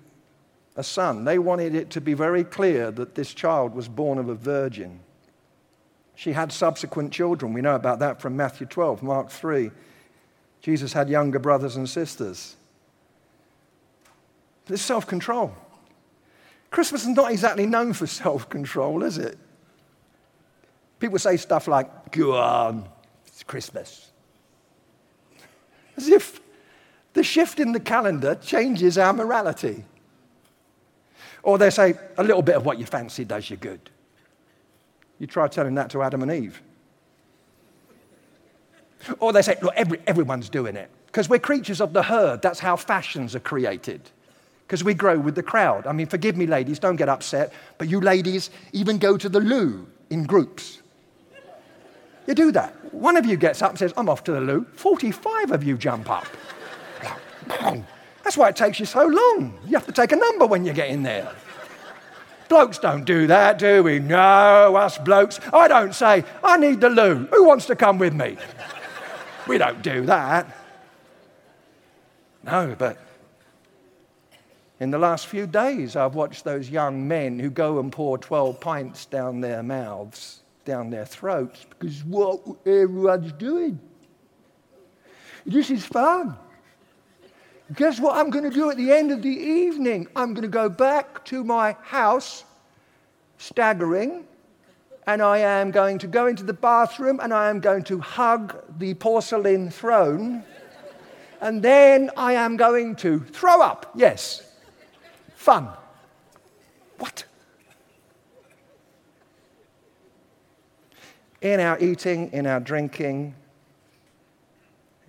a 0.76 0.84
son. 0.84 1.26
They 1.26 1.38
wanted 1.38 1.76
it 1.76 1.92
to 1.92 2.02
be 2.02 2.14
very 2.14 2.44
clear 2.44 2.90
that 2.92 3.14
this 3.14 3.34
child 3.34 3.76
was 3.76 3.88
born 3.88 4.18
of 4.18 4.30
a 4.30 4.36
virgin. 4.36 5.00
She 6.16 6.34
had 6.34 6.52
subsequent 6.52 7.12
children. 7.12 7.54
We 7.54 7.62
know 7.62 7.76
about 7.76 8.00
that 8.00 8.22
from 8.22 8.36
Matthew 8.36 8.68
12, 8.68 9.04
Mark 9.04 9.30
3. 9.30 9.72
Jesus 10.62 10.94
had 10.94 11.10
younger 11.10 11.40
brothers 11.40 11.76
and 11.76 11.90
sisters. 11.90 12.56
This 14.66 14.82
self 14.82 15.06
control. 15.06 15.54
Christmas 16.72 17.04
is 17.04 17.10
not 17.10 17.32
exactly 17.32 17.66
known 17.66 17.94
for 17.94 18.08
self 18.24 18.50
control, 18.50 19.04
is 19.04 19.18
it? 19.18 19.38
People 21.04 21.20
say 21.20 21.36
stuff 21.36 21.68
like, 21.68 22.14
go 22.14 22.38
on, 22.38 22.88
it's 23.28 23.44
Christmas. 23.44 24.10
As 25.98 26.08
if 26.08 26.40
the 27.12 27.22
shift 27.22 27.60
in 27.60 27.74
the 27.74 27.80
calendar 27.82 28.36
changes 28.36 28.98
our 28.98 29.12
morality. 29.12 29.84
Or 31.44 31.58
they 31.58 31.72
say, 31.72 31.96
a 32.18 32.24
little 32.24 32.42
bit 32.42 32.56
of 32.56 32.66
what 32.66 32.80
you 32.80 32.86
fancy 32.86 33.26
does 33.26 33.50
you 33.50 33.58
good. 33.58 33.90
You 35.20 35.28
try 35.28 35.50
telling 35.50 35.76
that 35.76 35.90
to 35.90 36.02
Adam 36.02 36.22
and 36.22 36.32
Eve. 36.32 36.62
Or 39.20 39.34
they 39.34 39.42
say, 39.42 39.58
look, 39.62 39.74
every, 39.76 40.00
everyone's 40.08 40.48
doing 40.48 40.78
it. 40.78 40.90
Because 41.08 41.28
we're 41.28 41.38
creatures 41.38 41.82
of 41.82 41.92
the 41.92 42.04
herd. 42.04 42.42
That's 42.42 42.60
how 42.60 42.78
fashions 42.78 43.36
are 43.36 43.42
created. 43.42 44.10
Because 44.66 44.86
we 44.86 44.94
grow 44.94 45.20
with 45.20 45.36
the 45.36 45.44
crowd. 45.44 45.86
I 45.86 45.92
mean, 45.92 46.08
forgive 46.08 46.38
me, 46.38 46.48
ladies, 46.48 46.80
don't 46.80 46.96
get 46.96 47.10
upset, 47.10 47.52
but 47.78 47.90
you 47.90 48.00
ladies 48.00 48.52
even 48.72 49.00
go 49.00 49.18
to 49.18 49.28
the 49.28 49.42
loo 49.42 49.86
in 50.10 50.24
groups. 50.24 50.80
You 52.28 52.34
do 52.34 52.52
that. 52.54 52.94
One 52.94 53.18
of 53.18 53.26
you 53.26 53.38
gets 53.38 53.62
up 53.62 53.72
and 53.72 53.80
says, 53.80 53.94
I'm 53.98 54.10
off 54.10 54.24
to 54.26 54.32
the 54.32 54.42
loo. 54.42 54.66
45 54.76 55.52
of 55.52 55.64
you 55.64 55.78
jump 55.78 56.10
up. 56.10 56.26
That's 58.24 58.38
why 58.38 58.50
it 58.50 58.56
takes 58.56 58.80
you 58.80 58.86
so 58.86 59.06
long. 59.06 59.58
You 59.66 59.74
have 59.74 59.86
to 59.86 59.92
take 59.92 60.12
a 60.12 60.16
number 60.16 60.46
when 60.46 60.66
you 60.66 60.74
get 60.74 60.90
in 60.90 61.04
there. 61.04 61.34
Blokes 62.48 62.78
don't 62.78 63.04
do 63.04 63.28
that, 63.28 63.58
do 63.58 63.84
we? 63.84 64.00
No, 64.00 64.76
us 64.76 64.98
blokes. 64.98 65.40
I 65.52 65.68
don't 65.68 65.94
say, 65.94 66.24
I 66.44 66.58
need 66.58 66.82
the 66.82 66.90
loo. 66.90 67.28
Who 67.32 67.46
wants 67.46 67.66
to 67.66 67.76
come 67.76 67.98
with 67.98 68.14
me? 68.14 68.38
We 69.48 69.58
don't 69.58 69.82
do 69.82 70.06
that. 70.06 70.48
No, 72.44 72.76
but 72.78 72.98
in 74.80 74.92
the 74.92 75.00
last 75.00 75.28
few 75.28 75.48
days, 75.48 75.96
I've 75.96 76.16
watched 76.16 76.44
those 76.44 76.70
young 76.70 77.08
men 77.08 77.40
who 77.40 77.50
go 77.50 77.80
and 77.80 77.92
pour 77.92 78.18
12 78.18 78.60
pints 78.60 79.06
down 79.06 79.42
their 79.42 79.64
mouths, 79.64 80.43
down 80.66 80.90
their 80.90 81.06
throats, 81.06 81.66
because 81.70 82.04
what 82.04 82.42
everyone's 82.66 83.34
doing. 83.34 83.80
This 85.46 85.70
is 85.70 85.86
fun. 85.86 86.38
Guess 87.76 88.00
what 88.00 88.16
I'm 88.16 88.30
going 88.30 88.44
to 88.44 88.56
do 88.56 88.70
at 88.70 88.78
the 88.78 88.92
end 88.92 89.12
of 89.12 89.22
the 89.22 89.30
evening? 89.30 90.08
I'm 90.16 90.34
going 90.34 90.44
to 90.44 90.48
go 90.48 90.70
back 90.70 91.26
to 91.26 91.44
my 91.44 91.76
house, 91.82 92.44
staggering, 93.38 94.26
and 95.08 95.22
I 95.22 95.40
am 95.40 95.72
going 95.72 95.98
to 96.00 96.08
go 96.08 96.28
into 96.28 96.44
the 96.44 96.54
bathroom 96.54 97.20
and 97.22 97.34
I 97.34 97.50
am 97.50 97.60
going 97.60 97.84
to 97.86 98.00
hug 98.00 98.64
the 98.80 98.94
porcelain 98.94 99.70
throne. 99.70 100.44
And 101.42 101.62
then 101.62 102.10
I 102.16 102.34
am 102.34 102.56
going 102.56 102.96
to 102.98 103.20
throw 103.20 103.62
up. 103.62 103.92
Yes. 103.96 104.50
Fun. 105.36 105.68
What? 107.00 107.26
In 111.44 111.60
our 111.60 111.78
eating, 111.80 112.32
in 112.32 112.48
our 112.48 112.62
drinking, 112.62 113.36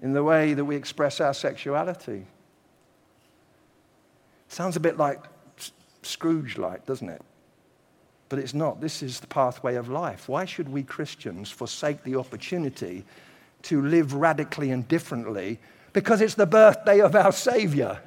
in 0.02 0.12
the 0.12 0.22
way 0.24 0.52
that 0.52 0.64
we 0.64 0.74
express 0.74 1.20
our 1.20 1.32
sexuality. 1.32 2.26
Sounds 4.48 4.74
a 4.74 4.80
bit 4.80 4.98
like 4.98 5.20
Scrooge 6.02 6.58
like, 6.58 6.84
doesn't 6.86 7.08
it? 7.08 7.22
But 8.28 8.40
it's 8.40 8.52
not. 8.52 8.80
This 8.80 9.00
is 9.00 9.20
the 9.20 9.28
pathway 9.28 9.76
of 9.76 9.88
life. 9.88 10.28
Why 10.28 10.44
should 10.44 10.68
we 10.68 10.82
Christians 10.82 11.50
forsake 11.50 12.02
the 12.02 12.16
opportunity 12.16 13.04
to 13.62 13.80
live 13.80 14.12
radically 14.12 14.72
and 14.72 14.86
differently? 14.88 15.60
Because 15.92 16.20
it's 16.20 16.34
the 16.34 16.46
birthday 16.46 17.00
of 17.00 17.14
our 17.14 17.30
Savior. 17.30 18.00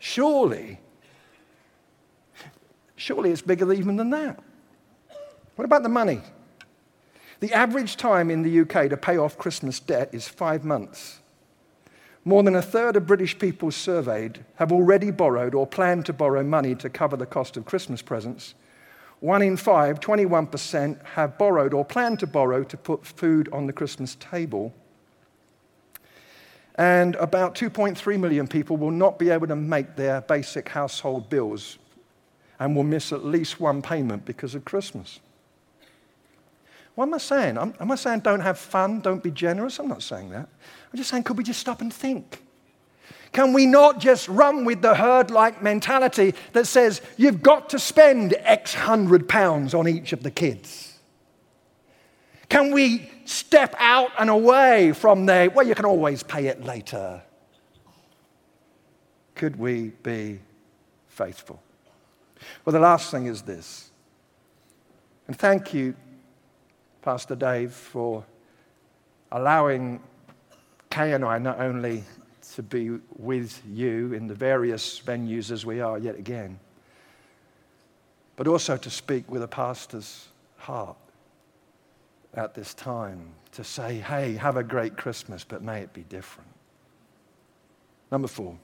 Surely, 0.00 0.80
surely 2.96 3.30
it's 3.30 3.40
bigger 3.40 3.72
even 3.72 3.94
than 3.94 4.10
that. 4.10 4.42
What 5.56 5.64
about 5.64 5.82
the 5.82 5.88
money? 5.88 6.20
The 7.40 7.52
average 7.52 7.96
time 7.96 8.30
in 8.30 8.42
the 8.42 8.60
UK 8.60 8.88
to 8.90 8.96
pay 8.96 9.16
off 9.16 9.36
Christmas 9.36 9.80
debt 9.80 10.10
is 10.12 10.28
five 10.28 10.64
months. 10.64 11.20
More 12.24 12.42
than 12.42 12.54
a 12.54 12.62
third 12.62 12.96
of 12.96 13.06
British 13.06 13.38
people 13.38 13.70
surveyed 13.72 14.44
have 14.54 14.70
already 14.70 15.10
borrowed 15.10 15.54
or 15.54 15.66
plan 15.66 16.04
to 16.04 16.12
borrow 16.12 16.44
money 16.44 16.74
to 16.76 16.88
cover 16.88 17.16
the 17.16 17.26
cost 17.26 17.56
of 17.56 17.64
Christmas 17.64 18.00
presents. 18.00 18.54
One 19.18 19.42
in 19.42 19.56
five, 19.56 20.00
21%, 20.00 21.04
have 21.04 21.36
borrowed 21.36 21.74
or 21.74 21.84
plan 21.84 22.16
to 22.18 22.26
borrow 22.26 22.64
to 22.64 22.76
put 22.76 23.04
food 23.04 23.48
on 23.52 23.66
the 23.66 23.72
Christmas 23.72 24.16
table. 24.16 24.72
And 26.76 27.16
about 27.16 27.54
2.3 27.54 28.18
million 28.18 28.46
people 28.46 28.76
will 28.76 28.90
not 28.90 29.18
be 29.18 29.30
able 29.30 29.48
to 29.48 29.56
make 29.56 29.96
their 29.96 30.20
basic 30.22 30.68
household 30.68 31.28
bills 31.28 31.78
and 32.58 32.74
will 32.74 32.84
miss 32.84 33.12
at 33.12 33.24
least 33.24 33.60
one 33.60 33.82
payment 33.82 34.24
because 34.24 34.54
of 34.54 34.64
Christmas. 34.64 35.20
What 36.94 37.06
am 37.06 37.14
I 37.14 37.18
saying? 37.18 37.56
Am 37.56 37.90
I 37.90 37.94
saying 37.94 38.20
don't 38.20 38.40
have 38.40 38.58
fun, 38.58 39.00
don't 39.00 39.22
be 39.22 39.30
generous? 39.30 39.78
I'm 39.78 39.88
not 39.88 40.02
saying 40.02 40.30
that. 40.30 40.48
I'm 40.92 40.96
just 40.96 41.08
saying, 41.08 41.22
could 41.22 41.38
we 41.38 41.44
just 41.44 41.60
stop 41.60 41.80
and 41.80 41.92
think? 41.92 42.42
Can 43.32 43.54
we 43.54 43.64
not 43.64 43.98
just 43.98 44.28
run 44.28 44.66
with 44.66 44.82
the 44.82 44.94
herd 44.94 45.30
like 45.30 45.62
mentality 45.62 46.34
that 46.52 46.66
says 46.66 47.00
you've 47.16 47.42
got 47.42 47.70
to 47.70 47.78
spend 47.78 48.34
X 48.40 48.74
hundred 48.74 49.26
pounds 49.26 49.72
on 49.72 49.88
each 49.88 50.12
of 50.12 50.22
the 50.22 50.30
kids? 50.30 50.98
Can 52.50 52.72
we 52.72 53.10
step 53.24 53.74
out 53.78 54.10
and 54.18 54.28
away 54.28 54.92
from 54.92 55.24
the, 55.24 55.50
well, 55.54 55.66
you 55.66 55.74
can 55.74 55.86
always 55.86 56.22
pay 56.22 56.48
it 56.48 56.62
later? 56.62 57.22
Could 59.34 59.56
we 59.56 59.92
be 60.02 60.40
faithful? 61.08 61.62
Well, 62.64 62.74
the 62.74 62.80
last 62.80 63.10
thing 63.10 63.24
is 63.24 63.40
this. 63.40 63.90
And 65.26 65.38
thank 65.38 65.72
you, 65.72 65.94
Pastor 67.02 67.34
Dave, 67.34 67.72
for 67.72 68.24
allowing 69.32 70.00
Kay 70.90 71.12
and 71.12 71.24
I 71.24 71.38
not 71.38 71.60
only 71.60 72.04
to 72.54 72.62
be 72.62 72.98
with 73.16 73.60
you 73.68 74.12
in 74.12 74.26
the 74.26 74.34
various 74.34 75.00
venues 75.00 75.50
as 75.50 75.66
we 75.66 75.80
are 75.80 75.98
yet 75.98 76.16
again, 76.16 76.58
but 78.36 78.46
also 78.46 78.76
to 78.76 78.90
speak 78.90 79.30
with 79.30 79.42
a 79.42 79.48
pastor's 79.48 80.28
heart 80.56 80.96
at 82.34 82.54
this 82.54 82.72
time 82.74 83.20
to 83.52 83.64
say, 83.64 83.98
hey, 83.98 84.34
have 84.34 84.56
a 84.56 84.62
great 84.62 84.96
Christmas, 84.96 85.44
but 85.44 85.62
may 85.62 85.80
it 85.80 85.92
be 85.92 86.02
different. 86.02 86.48
Number 88.10 88.28
four, 88.28 88.56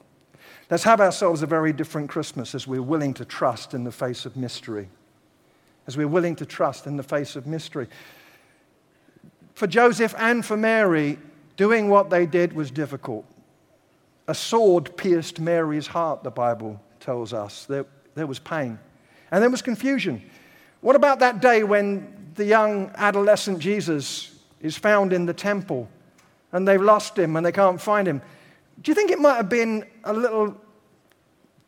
let's 0.69 0.83
have 0.83 1.01
ourselves 1.01 1.43
a 1.43 1.47
very 1.47 1.73
different 1.73 2.09
Christmas 2.09 2.55
as 2.55 2.67
we're 2.67 2.81
willing 2.81 3.13
to 3.15 3.25
trust 3.25 3.73
in 3.73 3.83
the 3.83 3.91
face 3.91 4.25
of 4.25 4.37
mystery. 4.37 4.87
As 5.87 5.97
we're 5.97 6.07
willing 6.07 6.35
to 6.37 6.45
trust 6.45 6.87
in 6.87 6.97
the 6.97 7.03
face 7.03 7.35
of 7.35 7.47
mystery. 7.47 7.87
For 9.59 9.67
Joseph 9.67 10.15
and 10.17 10.45
for 10.45 10.57
Mary, 10.57 11.17
Doing 11.59 11.89
what 11.89 12.09
they 12.09 12.25
did 12.25 12.53
was 12.53 12.71
difficult. 12.71 13.25
A 14.29 14.33
sword 14.33 14.95
pierced 14.95 15.41
Mary's 15.41 15.87
heart, 15.87 16.23
the 16.23 16.31
Bible 16.31 16.81
tells 17.01 17.33
us. 17.33 17.65
There, 17.65 17.85
there 18.15 18.27
was 18.27 18.39
pain. 18.39 18.79
And 19.29 19.43
there 19.43 19.49
was 19.49 19.61
confusion. 19.61 20.21
What 20.79 20.95
about 20.95 21.19
that 21.19 21.41
day 21.41 21.65
when 21.65 22.31
the 22.35 22.45
young 22.45 22.93
adolescent 22.95 23.59
Jesus 23.59 24.39
is 24.61 24.77
found 24.77 25.11
in 25.11 25.25
the 25.25 25.33
temple 25.33 25.89
and 26.53 26.65
they've 26.65 26.81
lost 26.81 27.19
him 27.19 27.35
and 27.35 27.45
they 27.45 27.51
can't 27.51 27.81
find 27.81 28.07
him? 28.07 28.21
Do 28.81 28.89
you 28.89 28.95
think 28.95 29.11
it 29.11 29.19
might 29.19 29.35
have 29.35 29.49
been 29.49 29.85
a 30.05 30.13
little 30.13 30.55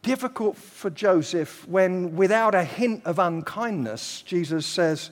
difficult 0.04 0.56
for 0.56 0.89
Joseph 0.89 1.67
when, 1.67 2.15
without 2.15 2.56
a 2.56 2.63
hint 2.63 3.06
of 3.06 3.19
unkindness, 3.19 4.21
Jesus 4.21 4.65
says, 4.65 5.12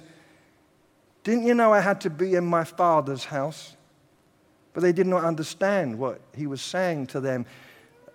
Didn't 1.30 1.46
you 1.46 1.54
know 1.54 1.72
I 1.72 1.80
had 1.80 2.02
to 2.02 2.10
be 2.10 2.34
in 2.34 2.46
my 2.46 2.64
father's 2.64 3.26
house? 3.26 3.76
but 4.74 4.84
they 4.84 4.92
did 4.94 5.08
not 5.08 5.26
understand 5.26 6.00
what 6.00 6.22
he 6.34 6.48
was 6.48 6.62
saying 6.62 7.08
to 7.08 7.20
them. 7.20 7.46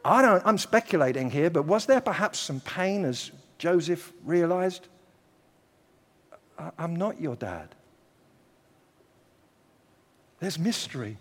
I 0.04 0.22
don't, 0.22 0.42
I'm 0.46 0.56
speculating 0.56 1.30
here, 1.30 1.50
but 1.50 1.64
was 1.64 1.84
there 1.84 2.00
perhaps 2.00 2.38
some 2.38 2.60
pain 2.60 3.04
as 3.04 3.32
Joseph 3.58 4.12
realized? 4.24 4.88
I'm 6.78 6.96
not 6.96 7.20
your 7.20 7.36
dad. 7.36 7.68
There's 10.40 10.58
mystery. 10.58 11.18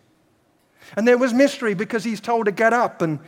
And 0.95 1.07
there 1.07 1.17
was 1.17 1.33
mystery 1.33 1.73
because 1.73 2.05
he's 2.05 2.21
told 2.21 2.45
to 2.45 2.53
get 2.53 2.71
up 2.71 3.01
and 3.01 3.19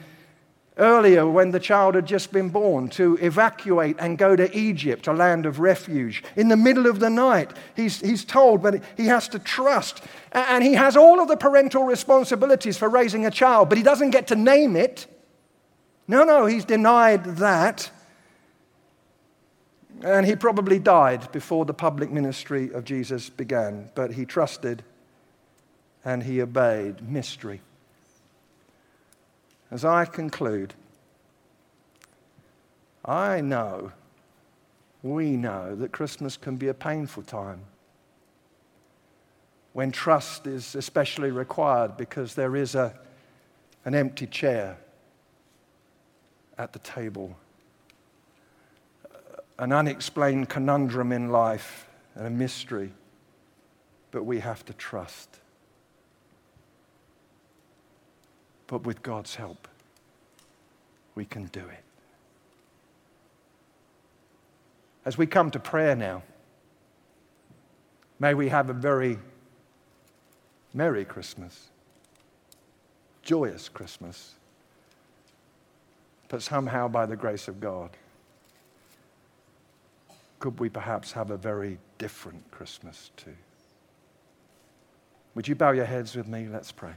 earlier 0.78 1.28
when 1.28 1.52
the 1.52 1.60
child 1.60 1.96
had 1.96 2.06
just 2.06 2.32
been 2.32 2.50
born 2.50 2.90
to 2.90 3.18
evacuate 3.22 3.96
and 4.00 4.18
go 4.18 4.36
to 4.36 4.56
Egypt, 4.58 5.08
a 5.08 5.14
land 5.14 5.46
of 5.46 5.60
refuge. 5.60 6.24
In 6.36 6.50
the 6.50 6.58
middle 6.58 6.86
of 6.88 7.00
the 7.00 7.10
night, 7.10 7.52
he's, 7.76 8.02
he's 8.02 8.26
told, 8.26 8.62
but 8.62 8.84
he 8.98 9.06
has 9.06 9.28
to 9.30 9.40
trust. 9.40 10.04
And 10.32 10.64
he 10.64 10.74
has 10.74 10.98
all 10.98 11.22
of 11.22 11.28
the 11.28 11.38
parental 11.38 11.84
responsibilities 11.84 12.78
for 12.78 12.90
raising 12.90 13.26
a 13.26 13.32
child, 13.32 13.70
but 13.70 13.78
he 13.78 13.84
doesn't 13.84 14.12
get 14.12 14.28
to 14.28 14.36
name 14.36 14.76
it. 14.76 15.08
No, 16.08 16.24
no, 16.24 16.46
he's 16.46 16.66
denied 16.66 17.24
that. 17.38 17.90
And 20.04 20.26
he 20.26 20.36
probably 20.36 20.78
died 20.78 21.32
before 21.32 21.66
the 21.66 21.74
public 21.74 22.12
ministry 22.12 22.72
of 22.72 22.84
Jesus 22.84 23.30
began, 23.30 23.90
but 23.96 24.12
he 24.12 24.26
trusted 24.26 24.84
and 26.04 26.22
he 26.24 26.42
obeyed. 26.42 27.02
Mystery. 27.10 27.62
As 29.76 29.84
I 29.84 30.06
conclude, 30.06 30.74
I 33.04 33.42
know, 33.42 33.92
we 35.04 35.32
know 35.32 35.76
that 35.76 35.92
Christmas 35.92 36.38
can 36.38 36.56
be 36.56 36.70
a 36.70 36.74
painful 36.74 37.24
time 37.24 37.60
when 39.74 39.92
trust 39.92 40.48
is 40.48 40.76
especially 40.76 41.30
required 41.30 41.98
because 41.98 42.36
there 42.36 42.56
is 42.56 42.74
a, 42.74 42.98
an 43.84 43.96
empty 43.96 44.28
chair 44.28 44.78
at 46.58 46.72
the 46.72 46.80
table, 46.80 47.36
an 49.60 49.74
unexplained 49.74 50.48
conundrum 50.48 51.12
in 51.12 51.34
life 51.34 51.86
and 52.16 52.26
a 52.26 52.30
mystery, 52.30 52.94
but 54.12 54.24
we 54.24 54.40
have 54.40 54.64
to 54.64 54.74
trust. 54.76 55.42
But 58.68 58.84
with 58.84 59.04
God's 59.04 59.36
help, 59.36 59.68
we 61.14 61.26
can 61.26 61.46
do 61.46 61.60
it. 61.60 61.84
As 65.06 65.18
we 65.18 65.28
come 65.28 65.52
to 65.52 65.60
prayer 65.60 65.96
now, 65.96 66.24
may 68.20 68.34
we 68.34 68.50
have 68.50 68.70
a 68.70 68.74
very 68.74 69.20
Merry 70.74 71.06
Christmas, 71.06 71.70
joyous 73.22 73.70
Christmas, 73.70 74.34
but 76.28 76.42
somehow 76.42 76.88
by 76.88 77.06
the 77.06 77.16
grace 77.16 77.48
of 77.48 77.62
God, 77.62 77.92
could 80.40 80.60
we 80.60 80.70
perhaps 80.70 81.12
have 81.14 81.32
a 81.32 81.38
very 81.38 81.78
different 81.98 82.52
Christmas 82.52 83.12
too? 83.16 83.36
Would 85.36 85.48
you 85.48 85.56
bow 85.56 85.72
your 85.72 85.86
heads 85.86 86.16
with 86.16 86.28
me? 86.28 86.48
Let's 86.52 86.72
pray. 86.72 86.94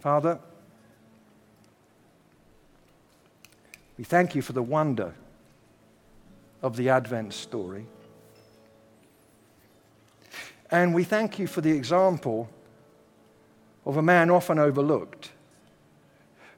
Father, 0.00 0.38
we 3.96 4.04
thank 4.04 4.34
you 4.34 4.42
for 4.42 4.52
the 4.52 4.62
wonder 4.62 5.14
of 6.62 6.76
the 6.76 6.88
Advent 6.88 7.34
story. 7.34 7.86
And 10.70 10.94
we 10.94 11.02
thank 11.02 11.38
you 11.38 11.46
for 11.46 11.60
the 11.60 11.72
example 11.72 12.48
of 13.84 13.96
a 13.96 14.02
man 14.02 14.30
often 14.30 14.58
overlooked 14.58 15.30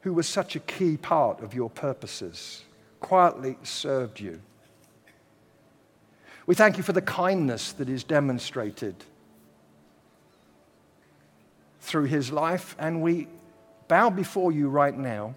who 0.02 0.12
was 0.12 0.26
such 0.26 0.56
a 0.56 0.60
key 0.60 0.96
part 0.96 1.42
of 1.42 1.54
your 1.54 1.70
purposes, 1.70 2.64
quietly 3.00 3.56
served 3.62 4.18
you. 4.18 4.40
We 6.46 6.54
thank 6.54 6.76
you 6.76 6.82
for 6.82 6.92
the 6.92 7.02
kindness 7.02 7.72
that 7.72 7.88
is 7.88 8.02
demonstrated 8.02 8.96
through 11.80 12.04
his 12.04 12.30
life, 12.30 12.76
and 12.78 13.02
we 13.02 13.26
bow 13.88 14.10
before 14.10 14.52
you 14.52 14.68
right 14.68 14.96
now. 14.96 15.34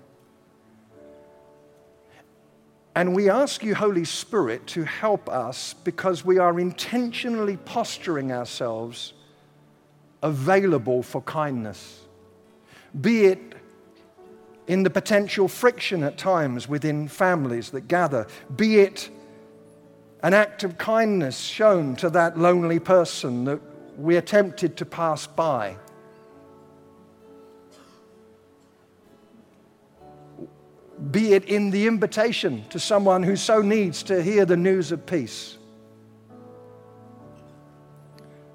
And 2.96 3.16
we 3.16 3.30
ask 3.30 3.64
you, 3.64 3.74
Holy 3.74 4.06
Spirit, 4.06 4.68
to 4.68 4.84
help 4.84 5.28
us 5.28 5.74
because 5.74 6.24
we 6.24 6.38
are 6.38 6.60
intentionally 6.60 7.58
posturing 7.58 8.32
ourselves 8.32 9.14
available 10.22 11.02
for 11.02 11.22
kindness. 11.22 12.02
be 13.02 13.26
it 13.26 13.56
in 14.68 14.84
the 14.84 14.90
potential 14.90 15.48
friction 15.48 16.04
at 16.04 16.18
times 16.18 16.70
within 16.70 17.08
families 17.08 17.72
that 17.72 17.88
gather, 17.88 18.28
be 18.56 18.80
it 18.80 19.10
an 20.22 20.34
act 20.34 20.64
of 20.64 20.78
kindness 20.78 21.40
shown 21.40 21.96
to 21.98 22.10
that 22.10 22.38
lonely 22.38 22.80
person 22.80 23.44
that 23.44 23.60
we 23.98 24.16
are 24.16 24.22
tempted 24.22 24.78
to 24.78 24.86
pass 24.86 25.28
by. 25.28 25.76
Be 31.12 31.34
it 31.34 31.46
in 31.46 31.72
the 31.72 31.88
invitation 31.88 32.64
to 32.70 32.80
someone 32.80 33.24
who 33.24 33.36
so 33.36 33.62
needs 33.62 34.04
to 34.04 34.22
hear 34.22 34.46
the 34.46 34.58
news 34.58 34.92
of 34.92 35.06
peace 35.06 35.58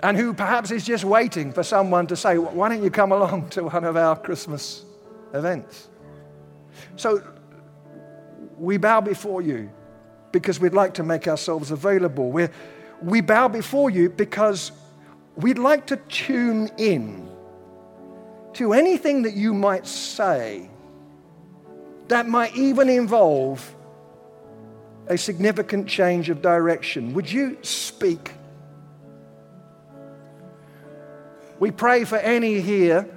and 0.03 0.17
who 0.17 0.33
perhaps 0.33 0.71
is 0.71 0.85
just 0.85 1.05
waiting 1.05 1.53
for 1.53 1.63
someone 1.63 2.07
to 2.07 2.17
say, 2.17 2.39
Why 2.39 2.69
don't 2.69 2.83
you 2.83 2.91
come 2.91 3.13
along 3.13 3.49
to 3.51 3.65
one 3.65 3.85
of 3.85 3.97
our 3.97 4.17
Christmas 4.17 4.85
events? 5.35 5.89
So 6.97 7.23
we 8.57 8.77
bow 8.77 9.01
before 9.01 9.43
you 9.43 9.71
because 10.31 10.61
we'd 10.61 10.75
like 10.75 10.95
to 10.95 11.03
make 11.03 11.27
ourselves 11.27 11.71
available. 11.71 12.31
We're, 12.31 12.53
we 13.03 13.21
bow 13.21 13.49
before 13.49 13.91
you 13.91 14.11
because 14.11 14.73
we'd 15.37 15.59
like 15.59 15.87
to 15.89 15.97
tune 15.97 16.71
in 16.77 17.29
to 18.55 18.73
anything 18.73 19.23
that 19.23 19.35
you 19.35 19.55
might 19.55 19.87
say 19.87 20.69
that 22.09 22.29
might 22.29 22.57
even 22.57 22.89
involve 22.89 23.75
a 25.07 25.17
significant 25.17 25.89
change 25.89 26.29
of 26.29 26.43
direction. 26.43 27.15
Would 27.15 27.31
you 27.31 27.59
speak? 27.63 28.33
We 31.59 31.71
pray 31.71 32.05
for 32.05 32.17
any 32.17 32.61
here, 32.61 33.09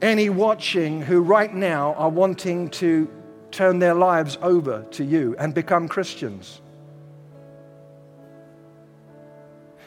any 0.00 0.28
watching 0.28 1.02
who 1.02 1.20
right 1.20 1.52
now 1.54 1.94
are 1.94 2.08
wanting 2.08 2.70
to 2.70 3.08
turn 3.50 3.78
their 3.78 3.94
lives 3.94 4.38
over 4.42 4.84
to 4.92 5.04
you 5.04 5.36
and 5.38 5.54
become 5.54 5.88
Christians. 5.88 6.60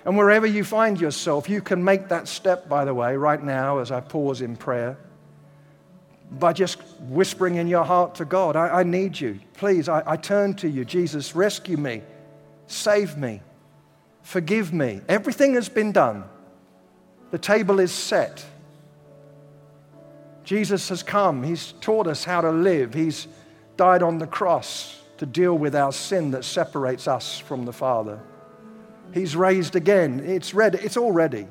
And 0.06 0.16
wherever 0.18 0.46
you 0.46 0.64
find 0.64 1.02
yourself, 1.02 1.50
you 1.50 1.62
can 1.62 1.84
make 1.84 2.10
that 2.10 2.28
step, 2.28 2.70
by 2.70 2.86
the 2.86 2.94
way, 2.94 3.18
right 3.18 3.44
now 3.44 3.80
as 3.80 3.92
I 3.92 4.02
pause 4.02 4.42
in 4.42 4.56
prayer, 4.56 4.98
by 6.32 6.54
just 6.54 6.82
whispering 7.02 7.56
in 7.56 7.68
your 7.68 7.84
heart 7.84 8.16
to 8.16 8.26
God, 8.26 8.56
I, 8.56 8.80
I 8.80 8.84
need 8.84 9.20
you. 9.20 9.40
Please, 9.54 9.88
I, 9.88 10.04
I 10.06 10.18
turn 10.18 10.54
to 10.56 10.70
you. 10.70 10.84
Jesus, 10.86 11.36
rescue 11.36 11.78
me, 11.78 12.02
save 12.68 13.18
me, 13.18 13.42
forgive 14.22 14.74
me. 14.74 15.02
Everything 15.08 15.54
has 15.54 15.70
been 15.70 15.92
done, 15.92 16.24
the 17.32 17.38
table 17.38 17.80
is 17.80 17.92
set. 17.92 18.46
Jesus 20.44 20.90
has 20.90 21.02
come. 21.02 21.42
He's 21.42 21.74
taught 21.82 22.06
us 22.06 22.24
how 22.24 22.42
to 22.42 22.52
live. 22.52 22.94
He's 22.94 23.28
died 23.78 24.04
on 24.04 24.20
the 24.20 24.28
cross 24.28 25.02
to 25.18 25.26
deal 25.26 25.58
with 25.58 25.76
our 25.76 25.92
sin 25.92 26.32
that 26.32 26.44
separates 26.44 27.08
us 27.08 27.40
from 27.40 27.66
the 27.66 27.74
Father. 27.74 28.20
He's 29.14 29.36
raised 29.36 29.76
again. 29.76 30.20
It's 30.20 30.54
ready. 30.54 30.78
It's 30.80 30.98
all 30.98 31.12
ready. 31.12 31.48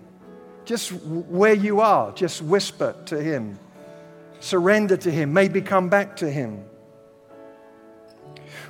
Just 0.65 0.93
where 0.93 1.55
you 1.55 1.81
are, 1.81 2.13
just 2.13 2.41
whisper 2.41 2.95
to 3.07 3.21
Him. 3.21 3.59
Surrender 4.45 4.97
to 4.99 5.11
Him. 5.11 5.33
Maybe 5.33 5.61
come 5.61 5.89
back 5.89 6.17
to 6.17 6.31
Him. 6.31 6.65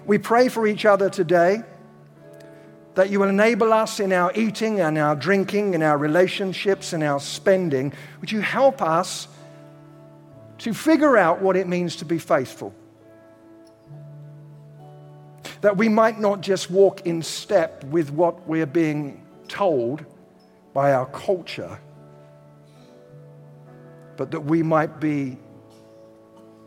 We 0.07 0.19
pray 0.19 0.49
for 0.49 0.67
each 0.67 0.85
other 0.85 1.11
today 1.11 1.63
that 2.95 3.11
you 3.11 3.19
will 3.19 3.29
enable 3.29 3.73
us 3.73 3.99
in 3.99 4.13
our 4.13 4.33
eating 4.35 4.81
and 4.81 4.97
our 4.97 5.17
drinking, 5.17 5.75
in 5.75 5.83
our 5.83 5.99
relationships 5.99 6.93
and 6.93 7.03
our 7.03 7.19
spending. 7.19 7.93
Would 8.21 8.31
you 8.31 8.41
help 8.41 8.81
us 8.81 9.27
to 10.59 10.73
figure 10.73 11.17
out 11.17 11.43
what 11.43 11.57
it 11.57 11.67
means 11.67 11.97
to 11.97 12.05
be 12.05 12.19
faithful? 12.19 12.73
that 15.65 15.79
we 15.79 15.89
might 15.89 16.21
not 16.21 16.43
just 16.43 16.71
walk 16.71 17.07
in 17.07 17.23
step 17.23 17.83
with 17.85 18.11
what 18.11 18.47
we're 18.47 18.67
being 18.67 19.19
told 19.49 20.05
by 20.75 20.93
our 20.93 21.07
culture, 21.07 21.79
but 24.19 24.31
that 24.31 24.41
we 24.41 24.63
might 24.63 25.01
be 25.01 25.39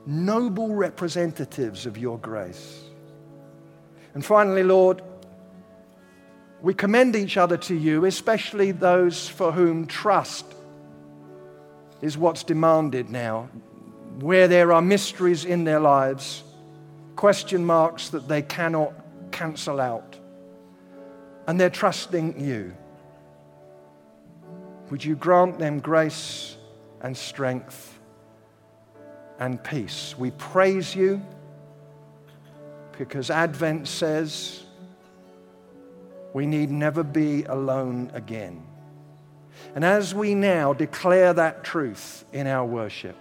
noble 0.08 0.74
representatives 0.74 1.86
of 1.86 1.98
your 1.98 2.18
grace. 2.18 2.82
And 4.14 4.26
finally, 4.26 4.64
Lord, 4.64 5.02
we 6.62 6.74
commend 6.74 7.16
each 7.16 7.38
other 7.38 7.58
to 7.58 7.76
you, 7.76 8.06
especially 8.06 8.72
those 8.72 9.28
for 9.28 9.52
whom 9.52 9.86
trust 9.86 10.46
is 12.02 12.18
what's 12.18 12.44
demanded 12.44 13.10
now, 13.10 13.50
where 14.20 14.48
there 14.48 14.72
are 14.72 14.82
mysteries 14.82 15.46
in 15.46 15.66
their 15.66 15.80
lives 15.80 16.44
question 17.16 17.66
marks 17.66 18.10
that 18.10 18.28
they 18.28 18.42
cannot 18.42 18.94
cancel 19.32 19.82
out. 19.82 20.16
And 21.48 21.60
they're 21.60 21.70
trusting 21.70 22.40
you. 22.40 22.74
Would 24.90 25.04
you 25.04 25.16
grant 25.16 25.60
them 25.60 25.80
grace 25.80 26.56
and 27.02 27.18
strength 27.18 27.97
and 29.40 29.64
peace? 29.64 30.16
We 30.18 30.32
praise 30.32 30.96
you 30.96 31.22
because 32.98 33.30
Advent 33.30 33.88
says 33.88 34.64
we 36.34 36.46
need 36.46 36.72
never 36.72 37.04
be 37.04 37.44
alone 37.44 38.12
again. 38.14 38.66
And 39.76 39.84
as 39.84 40.14
we 40.14 40.36
now 40.36 40.74
declare 40.74 41.34
that 41.34 41.64
truth 41.64 42.26
in 42.32 42.48
our 42.48 42.66
worship, 42.66 43.16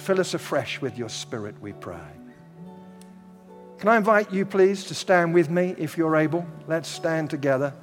Fill 0.00 0.20
us 0.20 0.32
afresh 0.32 0.80
with 0.80 0.96
your 0.96 1.10
spirit, 1.10 1.54
we 1.60 1.74
pray. 1.74 1.98
Can 3.78 3.88
I 3.88 3.98
invite 3.98 4.32
you, 4.32 4.46
please, 4.46 4.84
to 4.84 4.94
stand 4.94 5.34
with 5.34 5.50
me 5.50 5.74
if 5.76 5.98
you're 5.98 6.16
able? 6.16 6.46
Let's 6.66 6.88
stand 6.88 7.28
together. 7.28 7.74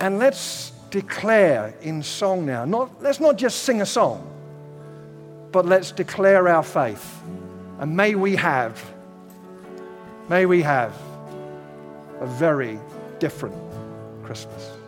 And 0.00 0.18
let's 0.18 0.70
declare 0.90 1.74
in 1.82 2.02
song 2.02 2.46
now. 2.46 2.64
Not, 2.64 3.02
let's 3.02 3.20
not 3.20 3.36
just 3.36 3.64
sing 3.64 3.82
a 3.82 3.86
song, 3.86 4.29
but 5.52 5.66
let's 5.66 5.92
declare 5.92 6.48
our 6.48 6.62
faith. 6.62 7.22
And 7.78 7.96
may 7.96 8.14
we 8.14 8.36
have, 8.36 8.82
may 10.28 10.46
we 10.46 10.62
have 10.62 10.94
a 12.20 12.26
very 12.26 12.78
different 13.18 13.56
Christmas. 14.22 14.79